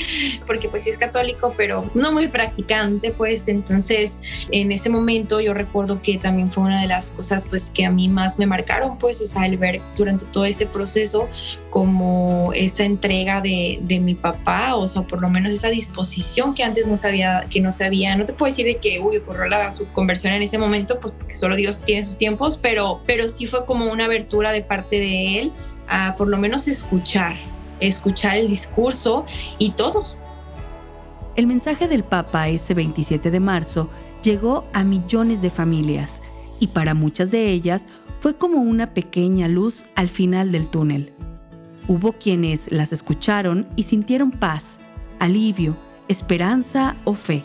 porque 0.46 0.70
pues 0.70 0.84
sí 0.84 0.90
es 0.90 0.98
católico, 0.98 1.54
pero 1.58 1.90
no 1.94 2.12
muy 2.12 2.28
practicante, 2.28 3.12
pues. 3.12 3.48
Entonces 3.48 4.20
en 4.52 4.72
ese 4.72 4.90
momento 4.90 5.40
yo 5.40 5.54
recuerdo 5.54 6.02
que 6.02 6.18
también 6.18 6.52
fue 6.52 6.64
una 6.64 6.82
de 6.82 6.88
las 6.88 7.12
cosas 7.12 7.46
pues 7.50 7.70
que 7.70 7.86
a 7.86 7.92
mí 7.92 8.10
más 8.10 8.40
me 8.40 8.46
marcaron, 8.46 8.98
pues, 8.98 9.22
o 9.22 9.26
sea, 9.26 9.46
el 9.46 9.58
ver 9.58 9.82
durante 9.96 10.26
todo 10.26 10.46
ese 10.46 10.66
proceso 10.66 11.30
como 11.70 12.52
esa 12.54 12.84
entrega 12.84 13.42
de, 13.42 13.80
de 13.82 14.00
mi 14.00 14.16
papá, 14.16 14.76
o 14.76 14.88
sea, 14.88 15.04
por 15.04 15.22
lo 15.22 15.30
menos 15.30 15.54
esa 15.54 15.70
disposición 15.70 16.54
que 16.54 16.64
antes 16.64 16.88
no 16.88 16.98
sabía, 16.98 17.46
que 17.50 17.62
no 17.62 17.72
sabía, 17.72 18.16
no 18.16 18.26
te 18.26 18.34
puedo 18.34 18.52
decir 18.52 18.66
de 18.66 18.78
que, 18.78 19.00
uy, 19.00 19.18
ocurrió 19.18 19.46
la, 19.46 19.72
su 19.72 19.88
conversión 19.90 20.34
en 20.34 20.42
ese 20.42 20.58
momento, 20.58 21.00
porque 21.00 21.34
solo 21.34 21.56
Dios 21.56 21.80
tiene 21.84 22.04
sus 22.04 22.18
tiempos, 22.18 22.58
pero, 22.58 23.02
pero 23.06 23.28
sí 23.28 23.46
fue 23.46 23.66
como 23.66 23.92
una 23.92 24.06
abertura 24.06 24.52
de 24.52 24.62
parte 24.62 24.98
de 24.98 25.40
él 25.40 25.52
a 25.88 26.16
por 26.16 26.28
lo 26.28 26.38
menos 26.38 26.68
escuchar, 26.68 27.36
escuchar 27.80 28.38
el 28.38 28.48
discurso 28.48 29.26
y 29.58 29.72
todos. 29.72 30.18
El 31.36 31.48
mensaje 31.48 31.88
del 31.88 32.04
Papa 32.04 32.50
ese 32.50 32.74
27 32.74 33.32
de 33.32 33.40
marzo 33.40 33.90
llegó 34.24 34.66
a 34.74 34.84
millones 34.84 35.42
de 35.42 35.50
familias 35.50 36.22
y 36.60 36.68
para 36.68 36.94
muchas 36.94 37.32
de 37.32 37.50
ellas 37.50 37.84
fue 38.20 38.36
como 38.36 38.58
una 38.60 38.94
pequeña 38.94 39.48
luz 39.48 39.86
al 39.96 40.10
final 40.10 40.52
del 40.52 40.68
túnel. 40.68 41.14
Hubo 41.88 42.14
quienes 42.14 42.72
las 42.72 42.92
escucharon 42.92 43.68
y 43.76 43.84
sintieron 43.84 44.32
paz, 44.32 44.78
alivio, 45.20 45.76
esperanza 46.08 46.98
o 47.06 47.14
fe. 47.14 47.44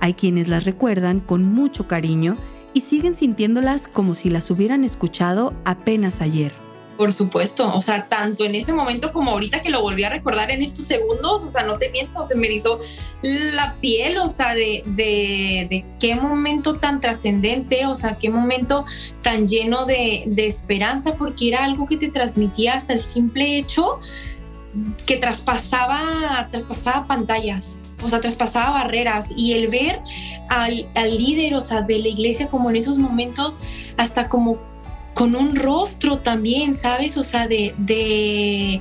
Hay 0.00 0.14
quienes 0.14 0.48
las 0.48 0.64
recuerdan 0.64 1.20
con 1.20 1.42
mucho 1.42 1.88
cariño 1.88 2.36
y 2.72 2.82
siguen 2.82 3.16
sintiéndolas 3.16 3.88
como 3.88 4.14
si 4.14 4.30
las 4.30 4.50
hubieran 4.50 4.84
escuchado 4.84 5.54
apenas 5.64 6.20
ayer. 6.20 6.67
Por 6.98 7.12
supuesto, 7.12 7.72
o 7.74 7.80
sea, 7.80 8.08
tanto 8.08 8.44
en 8.44 8.56
ese 8.56 8.74
momento 8.74 9.12
como 9.12 9.30
ahorita 9.30 9.62
que 9.62 9.70
lo 9.70 9.80
volví 9.80 10.02
a 10.02 10.10
recordar 10.10 10.50
en 10.50 10.62
estos 10.62 10.84
segundos, 10.84 11.44
o 11.44 11.48
sea, 11.48 11.62
no 11.62 11.78
te 11.78 11.90
miento, 11.90 12.24
se 12.24 12.36
me 12.36 12.52
hizo 12.52 12.80
la 13.22 13.76
piel, 13.80 14.18
o 14.18 14.26
sea, 14.26 14.52
de, 14.52 14.82
de, 14.84 15.84
qué 16.00 16.16
momento 16.16 16.74
tan 16.74 17.00
trascendente, 17.00 17.86
o 17.86 17.94
sea, 17.94 18.18
qué 18.18 18.30
momento 18.30 18.84
tan 19.22 19.46
lleno 19.46 19.86
de, 19.86 20.24
de 20.26 20.46
esperanza, 20.46 21.14
porque 21.14 21.48
era 21.48 21.64
algo 21.64 21.86
que 21.86 21.96
te 21.96 22.08
transmitía 22.08 22.74
hasta 22.74 22.94
el 22.94 23.00
simple 23.00 23.56
hecho 23.56 24.00
que 25.06 25.16
traspasaba, 25.16 26.48
traspasaba 26.50 27.06
pantallas. 27.06 27.78
o 28.02 28.08
sea, 28.08 28.20
traspasaba 28.20 28.70
barreras 28.70 29.26
y 29.36 29.54
el 29.54 29.68
ver 29.68 30.00
al, 30.48 30.86
líder, 31.16 31.54
o 31.54 31.60
sea, 31.60 31.82
de 31.82 31.98
la 31.98 32.08
iglesia 32.08 32.48
como 32.48 32.70
en 32.70 32.76
esos 32.76 32.98
momentos, 32.98 33.60
hasta 33.96 34.28
como 34.28 34.58
con 35.18 35.34
un 35.34 35.56
rostro 35.56 36.18
también, 36.18 36.76
¿sabes? 36.76 37.16
O 37.18 37.24
sea, 37.24 37.48
de, 37.48 37.74
de, 37.76 38.80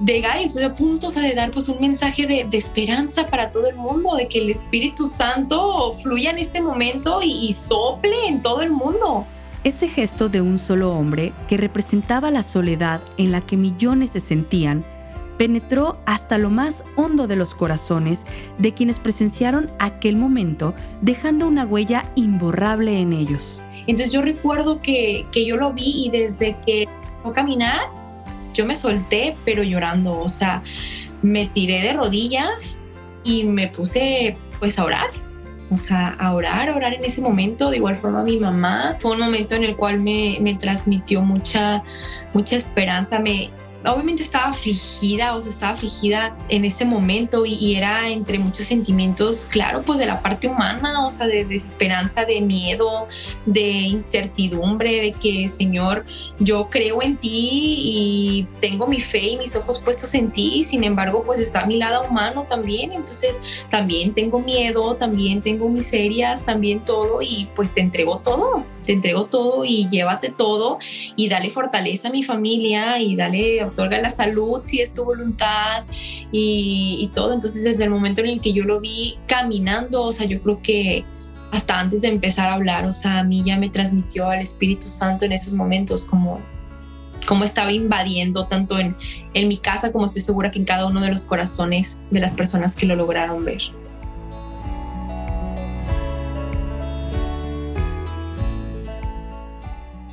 de 0.00 0.20
guys, 0.20 0.56
o 0.56 0.58
sea, 0.58 0.74
puntos 0.74 1.14
de 1.14 1.34
dar 1.36 1.52
pues 1.52 1.68
un 1.68 1.80
mensaje 1.80 2.26
de, 2.26 2.48
esperanza 2.50 3.28
para 3.28 3.52
todo 3.52 3.68
el 3.68 3.76
mundo, 3.76 4.16
de 4.16 4.26
que 4.26 4.40
el 4.40 4.50
Espíritu 4.50 5.06
Santo 5.06 5.94
fluya 6.02 6.30
en 6.30 6.38
este 6.38 6.60
momento 6.60 7.20
y 7.22 7.52
sople 7.52 8.26
en 8.26 8.42
todo 8.42 8.60
el 8.62 8.72
mundo. 8.72 9.24
Ese 9.62 9.88
gesto 9.88 10.28
de 10.28 10.40
un 10.40 10.58
solo 10.58 10.92
hombre 10.92 11.32
que 11.48 11.56
representaba 11.56 12.32
la 12.32 12.42
soledad 12.42 13.00
en 13.16 13.30
la 13.30 13.40
que 13.40 13.56
millones 13.56 14.10
se 14.10 14.20
sentían, 14.20 14.82
penetró 15.38 15.96
hasta 16.06 16.38
lo 16.38 16.50
más 16.50 16.82
hondo 16.96 17.28
de 17.28 17.36
los 17.36 17.54
corazones 17.54 18.22
de 18.58 18.74
quienes 18.74 18.98
presenciaron 18.98 19.70
aquel 19.78 20.16
momento, 20.16 20.74
dejando 21.02 21.46
una 21.46 21.64
huella 21.64 22.04
imborrable 22.16 22.98
en 22.98 23.12
ellos. 23.12 23.60
Entonces 23.86 24.12
yo 24.12 24.22
recuerdo 24.22 24.80
que, 24.80 25.26
yo 25.32 25.56
lo 25.56 25.72
vi 25.72 26.06
y 26.06 26.10
desde 26.10 26.56
que 26.66 26.82
empezó 26.82 27.28
a 27.28 27.32
caminar, 27.32 27.80
yo 28.54 28.66
me 28.66 28.74
solté, 28.74 29.36
pero 29.44 29.62
llorando, 29.62 30.18
o 30.18 30.28
sea, 30.28 30.62
me 31.22 31.46
tiré 31.46 31.82
de 31.82 31.92
rodillas 31.92 32.80
y 33.24 33.44
me 33.44 33.68
puse 33.68 34.36
pues 34.58 34.78
a 34.78 34.84
orar. 34.84 35.10
O 35.70 35.76
sea, 35.76 36.16
a 36.20 36.32
orar, 36.32 36.68
a 36.68 36.76
orar 36.76 36.94
en 36.94 37.04
ese 37.04 37.20
momento, 37.20 37.70
de 37.70 37.78
igual 37.78 37.96
forma 37.96 38.22
mi 38.22 38.38
mamá, 38.38 38.96
fue 39.00 39.12
un 39.12 39.18
momento 39.18 39.56
en 39.56 39.64
el 39.64 39.76
cual 39.76 40.00
me, 40.00 40.38
me 40.40 40.54
transmitió 40.54 41.22
mucha, 41.22 41.82
mucha 42.32 42.54
esperanza, 42.56 43.18
me, 43.18 43.50
obviamente 43.86 44.22
estaba 44.22 44.46
afligida, 44.46 45.36
o 45.36 45.42
sea, 45.42 45.50
estaba 45.50 45.72
afligida 45.72 46.36
en 46.48 46.64
ese 46.64 46.84
momento 46.84 47.44
y, 47.46 47.76
era 47.76 48.08
entre 48.08 48.38
muchos 48.38 48.66
sentimientos, 48.66 49.46
claro, 49.46 49.82
pues 49.82 49.98
de 49.98 50.06
la 50.06 50.20
parte 50.22 50.48
humana, 50.48 51.04
o 51.04 51.10
sea, 51.10 51.26
de 51.26 51.44
desesperanza, 51.44 52.24
de 52.24 52.40
miedo, 52.40 53.06
de 53.44 53.62
incertidumbre, 53.62 55.00
de 55.02 55.12
que, 55.12 55.48
Señor, 55.48 56.04
yo 56.38 56.70
creo 56.70 57.02
en 57.02 57.16
ti 57.16 57.76
y 57.78 58.48
tengo 58.60 58.86
mi 58.86 59.00
fe 59.00 59.30
y 59.30 59.36
mis 59.36 59.54
ojos 59.56 59.80
puestos 59.80 60.14
en 60.14 60.30
ti, 60.30 60.64
sin 60.64 60.84
embargo, 60.84 61.22
pues 61.24 61.40
está 61.40 61.66
mi 61.66 61.76
lado 61.76 62.08
humano 62.08 62.46
también, 62.48 62.92
entonces 62.92 63.40
también 63.68 64.14
tengo 64.14 64.38
miedo, 64.40 64.96
también 64.96 65.42
tengo 65.42 65.68
miserias, 65.68 66.44
también 66.44 66.80
todo 66.80 67.20
y 67.20 67.48
pues 67.54 67.72
te 67.72 67.80
entrego 67.80 68.18
todo 68.18 68.64
te 68.86 68.92
entrego 68.92 69.26
todo 69.26 69.64
y 69.64 69.88
llévate 69.88 70.30
todo 70.30 70.78
y 71.16 71.28
dale 71.28 71.50
fortaleza 71.50 72.08
a 72.08 72.10
mi 72.10 72.22
familia 72.22 73.00
y 73.00 73.16
dale, 73.16 73.62
otorga 73.64 74.00
la 74.00 74.10
salud 74.10 74.60
si 74.62 74.80
es 74.80 74.94
tu 74.94 75.04
voluntad 75.04 75.84
y, 76.32 77.10
todo. 77.14 77.32
Entonces 77.34 77.64
desde 77.64 77.84
el 77.84 77.90
momento 77.90 78.20
en 78.20 78.28
el 78.28 78.40
que 78.40 78.52
yo 78.52 78.64
lo 78.64 78.80
vi 78.80 79.18
caminando, 79.26 80.02
o 80.02 80.12
sea, 80.12 80.26
yo 80.26 80.40
creo 80.42 80.60
que 80.62 81.04
hasta 81.52 81.78
antes 81.78 82.02
de 82.02 82.08
empezar 82.08 82.48
a 82.48 82.54
hablar, 82.54 82.84
o 82.86 82.92
sea, 82.92 83.20
a 83.20 83.24
mí 83.24 83.42
ya 83.44 83.58
me 83.58 83.68
transmitió 83.68 84.28
al 84.28 84.40
Espíritu 84.40 84.86
Santo 84.86 85.24
en 85.24 85.32
esos 85.32 85.52
momentos 85.52 86.04
como 86.04 86.40
como 87.26 87.42
estaba 87.42 87.72
invadiendo 87.72 88.46
tanto 88.46 88.78
en, 88.78 88.96
en 89.34 89.48
mi 89.48 89.56
casa 89.56 89.90
como 89.90 90.06
estoy 90.06 90.22
segura 90.22 90.52
que 90.52 90.60
en 90.60 90.64
cada 90.64 90.86
uno 90.86 91.00
de 91.00 91.12
los 91.12 91.22
corazones 91.22 91.98
de 92.12 92.20
las 92.20 92.34
personas 92.34 92.76
que 92.76 92.86
lo 92.86 92.94
lograron 92.94 93.44
ver. 93.44 93.62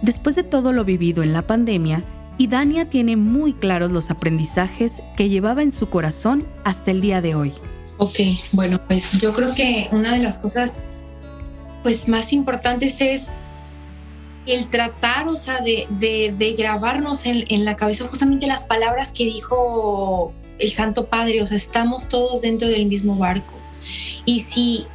Después 0.03 0.35
de 0.35 0.43
todo 0.43 0.73
lo 0.73 0.83
vivido 0.83 1.23
en 1.23 1.31
la 1.31 1.43
pandemia, 1.43 2.03
Idania 2.37 2.89
tiene 2.89 3.15
muy 3.15 3.53
claros 3.53 3.89
los 3.89 4.11
aprendizajes 4.11 5.01
que 5.15 5.29
llevaba 5.29 5.63
en 5.63 5.71
su 5.71 5.87
corazón 5.87 6.45
hasta 6.65 6.91
el 6.91 6.99
día 6.99 7.21
de 7.21 7.35
hoy. 7.35 7.53
Ok, 7.99 8.19
bueno, 8.51 8.81
pues 8.85 9.13
yo 9.13 9.31
creo 9.31 9.55
que 9.55 9.87
una 9.93 10.11
de 10.11 10.19
las 10.19 10.39
cosas 10.39 10.81
pues 11.83 12.09
más 12.09 12.33
importantes 12.33 12.99
es 12.99 13.27
el 14.45 14.67
tratar, 14.67 15.29
o 15.29 15.37
sea, 15.37 15.61
de, 15.61 16.55
grabarnos 16.57 17.25
en, 17.25 17.45
en, 17.47 17.63
la 17.63 17.77
cabeza 17.77 18.05
justamente 18.05 18.45
las 18.45 18.65
palabras 18.65 19.13
que 19.13 19.23
dijo 19.23 20.33
el 20.59 20.73
Santo 20.73 21.05
Padre, 21.05 21.41
o 21.41 21.47
sea, 21.47 21.55
estamos 21.55 22.09
todos 22.09 22.41
dentro 22.41 22.67
del 22.67 22.87
mismo 22.87 23.15
barco. 23.15 23.53
Y 24.25 24.41
si 24.41 24.85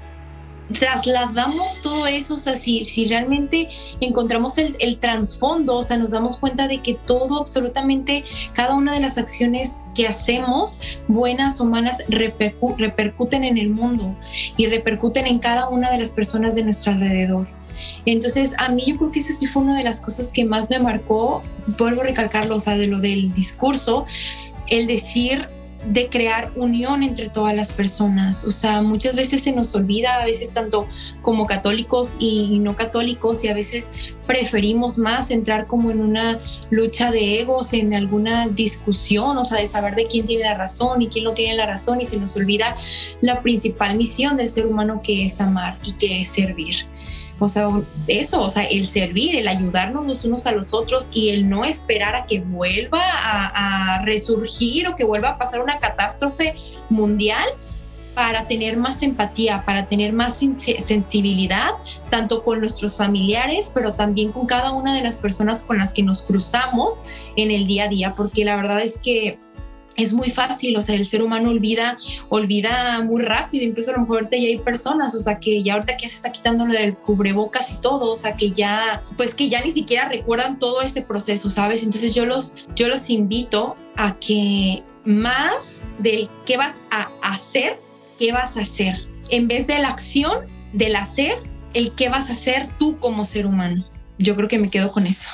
trasladamos 0.73 1.81
todo 1.81 2.07
eso, 2.07 2.35
o 2.35 2.39
sea, 2.39 2.57
si, 2.57 2.85
realmente 3.09 3.69
encontramos 4.01 4.59
el, 4.59 4.99
trasfondo, 4.99 5.77
o 5.77 5.83
sea, 5.83 5.97
nos 5.97 6.11
damos 6.11 6.37
cuenta 6.37 6.69
de 6.69 6.79
que 6.79 6.95
todo, 6.95 7.41
absolutamente 7.41 8.25
cada 8.53 8.75
una 8.75 8.93
de 8.93 9.01
las 9.01 9.19
acciones 9.19 9.79
que 9.95 10.07
hacemos, 10.07 10.81
buenas 11.07 11.61
o 11.61 11.65
malas, 11.65 12.03
repercuten 12.09 13.45
en 13.45 13.59
el 13.59 13.71
mundo 13.71 14.15
y 14.57 14.67
repercuten 14.67 15.27
en 15.27 15.39
cada 15.39 15.69
una 15.69 15.91
de 15.91 15.99
las 15.99 16.11
personas 16.11 16.55
de 16.55 16.65
nuestro 16.65 16.93
alrededor. 16.93 17.49
Entonces, 18.05 18.55
a 18.59 18.71
mí 18.71 18.83
yo 18.87 18.97
creo 18.97 19.13
que 19.13 19.21
eso 19.21 19.33
sí 19.33 19.47
fue 19.47 19.63
una 19.63 19.77
de 19.77 19.85
las 19.85 20.01
cosas 20.01 20.33
que 20.33 20.45
más 20.45 20.69
me 20.69 20.79
marcó, 20.79 21.43
vuelvo 21.79 22.03
a 22.03 22.05
recalcarlo, 22.05 22.57
o 22.57 22.61
sea, 22.61 22.77
de 22.77 22.89
lo 22.89 23.01
del 23.01 23.33
discurso, 23.35 24.07
el 24.67 24.87
decir, 24.87 25.49
de 25.87 26.09
crear 26.09 26.51
unión 26.57 27.03
entre 27.03 27.29
todas 27.29 27.55
las 27.55 27.73
personas. 27.73 28.45
O 28.45 28.51
sea, 28.51 28.83
muchas 28.83 29.17
veces 29.17 29.43
se 29.43 29.53
nos 29.53 29.75
olvida, 29.75 30.17
a 30.17 30.25
veces 30.25 30.53
tanto 30.53 30.89
como 31.23 31.47
católicos 31.47 32.17
y 32.19 32.59
no 32.59 32.77
católicos, 32.77 33.45
y 33.45 33.49
a 33.49 33.55
veces 33.55 33.91
preferimos 34.27 34.99
más 34.99 35.31
entrar 35.31 35.67
como 35.67 35.91
en 35.91 36.01
una 36.01 36.41
lucha 36.71 37.11
de 37.11 37.41
egos, 37.41 37.73
en 37.73 37.95
alguna 37.95 38.49
discusión, 38.49 39.39
o 39.39 39.45
sea, 39.45 39.61
de 39.61 39.69
saber 39.69 39.95
de 39.95 40.07
quién 40.07 40.27
tiene 40.27 40.45
la 40.45 40.55
razón 40.55 41.01
y 41.03 41.09
quién 41.09 41.25
no 41.25 41.33
tiene 41.33 41.57
la 41.57 41.67
razón, 41.67 42.01
y 42.01 42.05
se 42.05 42.19
nos 42.19 42.37
olvida 42.37 42.77
la 43.21 43.41
principal 43.41 43.97
misión 43.97 44.37
del 44.37 44.49
ser 44.49 44.67
humano 44.67 45.01
que 45.03 45.27
es 45.27 45.41
amar 45.41 45.79
y 45.85 45.93
que 45.93 46.23
es 46.23 46.29
servir. 46.29 46.87
O 47.39 47.49
sea, 47.49 47.69
eso, 48.09 48.43
o 48.43 48.51
sea, 48.51 48.65
el 48.65 48.87
servir, 48.87 49.37
el 49.37 49.47
ayudarnos 49.47 50.07
los 50.07 50.25
unos 50.25 50.47
a 50.47 50.53
los 50.53 50.75
otros 50.75 51.09
y 51.13 51.31
el 51.31 51.49
no 51.49 51.65
esperar 51.65 52.17
a 52.17 52.27
que 52.27 52.41
vuelva 52.41 53.01
a, 53.03 54.03
resurgir 54.05 54.89
o 54.89 54.97
que 54.97 55.05
vuelva 55.05 55.31
a 55.31 55.39
pasar 55.39 55.61
una 55.61 55.79
catástrofe 55.79 56.55
mundial 56.89 57.47
para 58.15 58.49
tener 58.49 58.77
más 58.77 59.03
empatía, 59.03 59.65
para 59.65 59.87
tener 59.87 60.13
más 60.13 60.39
sensibilidad, 60.39 61.71
tanto 62.11 62.43
con 62.43 62.61
nuestros 62.61 62.97
familiares, 62.97 63.71
pero 63.73 63.93
también 63.93 64.33
con 64.33 64.47
cada 64.47 64.73
una 64.73 64.95
de 64.95 65.03
las 65.03 65.19
personas 65.19 65.61
con 65.61 65.79
las 65.79 65.93
que 65.93 66.03
nos 66.03 66.23
cruzamos 66.23 67.03
en 67.37 67.51
el 67.51 67.67
día 67.67 67.85
a 67.85 67.89
día, 67.89 68.15
porque 68.17 68.45
la 68.45 68.57
verdad 68.57 68.81
es 68.81 68.99
que 68.99 69.39
es 69.99 70.13
muy 70.13 70.31
fácil, 70.31 70.77
o 70.77 70.83
sea, 70.83 70.95
el 70.95 71.05
ser 71.05 71.23
humano 71.23 71.51
olvida, 71.51 71.99
olvida 72.29 73.03
muy 73.03 73.23
rápido, 73.23 73.65
incluso 73.65 73.91
a 73.91 73.95
lo 73.95 74.03
mejor 74.03 74.31
ya 74.31 74.37
hay 74.39 74.59
personas, 74.59 75.15
o 75.15 75.19
sea, 75.19 75.41
que 75.41 75.63
ya 75.63 75.75
ahorita 75.75 75.97
que 75.97 76.09
se 76.09 76.15
está 76.15 76.31
quitando 76.31 76.65
lo 76.65 76.73
del 76.73 76.97
cubrebocas 76.97 77.73
y 77.73 77.81
todo, 77.81 78.13
o 78.13 78.17
sea, 78.17 78.37
que 78.37 78.53
ya, 78.53 79.03
pues 79.17 79.35
que 79.35 79.49
ya 79.49 79.61
ni 79.61 79.73
siquiera 79.73 80.09
recuerdan 80.09 80.61
todo 80.61 80.83
ese 80.83 81.03
proceso, 81.03 81.51
¿sabes? 81.51 81.83
Entonces 81.83 82.15
yo 82.15 82.25
los, 82.27 82.55
yo 82.77 82.89
los 82.89 83.11
invito 83.11 83.75
a 83.97 84.19
que 84.21 84.85
más 85.05 85.83
del 85.99 86.31
qué 86.47 86.57
vas 86.57 86.77
a 86.93 87.09
hacer, 87.23 87.81
qué 88.21 88.31
vas 88.31 88.57
a 88.57 88.63
hacer, 88.63 88.97
en 89.31 89.49
vez 89.49 89.67
de 89.67 89.81
la 89.81 89.89
acción, 89.89 90.47
del 90.73 90.95
hacer, 90.95 91.39
el 91.75 91.93
qué 91.93 92.09
vas 92.09 92.29
a 92.29 92.33
hacer 92.33 92.69
tú 92.79 92.99
como 92.99 93.25
ser 93.25 93.47
humano. 93.47 93.85
Yo 94.17 94.37
creo 94.37 94.49
que 94.49 94.59
me 94.61 94.71
quedo 94.71 94.93
con 94.93 95.07
eso. 95.07 95.29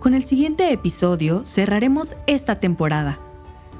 Con 0.00 0.14
el 0.14 0.24
siguiente 0.24 0.72
episodio 0.72 1.44
cerraremos 1.44 2.14
esta 2.28 2.60
temporada. 2.60 3.18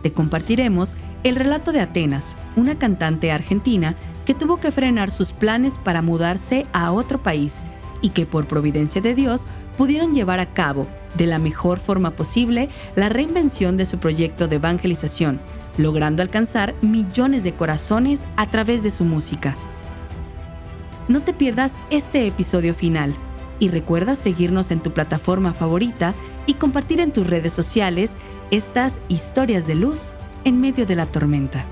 Te 0.03 0.13
compartiremos 0.13 0.97
el 1.23 1.37
relato 1.37 1.71
de 1.71 1.81
Atenas, 1.81 2.35
una 2.57 2.77
cantante 2.77 3.31
argentina 3.31 3.95
que 4.27 4.35
tuvo 4.35 4.59
que 4.59 4.73
frenar 4.73 5.13
sus 5.13 5.33
planes 5.33 5.79
para 5.79 6.03
mudarse 6.03 6.67
a 6.73 6.91
otro 6.91 7.23
país 7.23 7.63
y 8.03 8.11
que 8.11 8.27
por 8.27 8.49
providencia 8.49 9.01
de 9.01 9.15
Dios 9.15 9.43
pudieron 9.77 10.13
llevar 10.13 10.41
a 10.41 10.53
cabo, 10.53 10.89
de 11.17 11.27
la 11.27 11.39
mejor 11.39 11.79
forma 11.79 12.11
posible, 12.11 12.69
la 12.97 13.09
reinvención 13.09 13.77
de 13.77 13.85
su 13.85 13.99
proyecto 13.99 14.49
de 14.49 14.57
evangelización, 14.57 15.41
logrando 15.77 16.23
alcanzar 16.23 16.75
millones 16.83 17.45
de 17.45 17.53
corazones 17.53 18.21
a 18.37 18.51
través 18.51 18.83
de 18.83 18.91
su 18.91 19.05
música. 19.05 19.55
No 21.07 21.23
te 21.23 21.33
pierdas 21.33 21.75
este 21.91 22.27
episodio 22.27 22.75
final 22.75 23.15
y 23.59 23.69
recuerda 23.69 24.17
seguirnos 24.17 24.71
en 24.71 24.81
tu 24.81 24.93
plataforma 24.93 25.53
favorita 25.53 26.15
y 26.47 26.55
compartir 26.55 27.01
en 27.01 27.13
tus 27.13 27.27
redes 27.27 27.53
sociales 27.53 28.13
estas 28.51 29.01
historias 29.09 29.67
de 29.67 29.75
luz 29.75 30.15
en 30.45 30.61
medio 30.61 30.87
de 30.87 30.97
la 30.97 31.07
tormenta. 31.07 31.67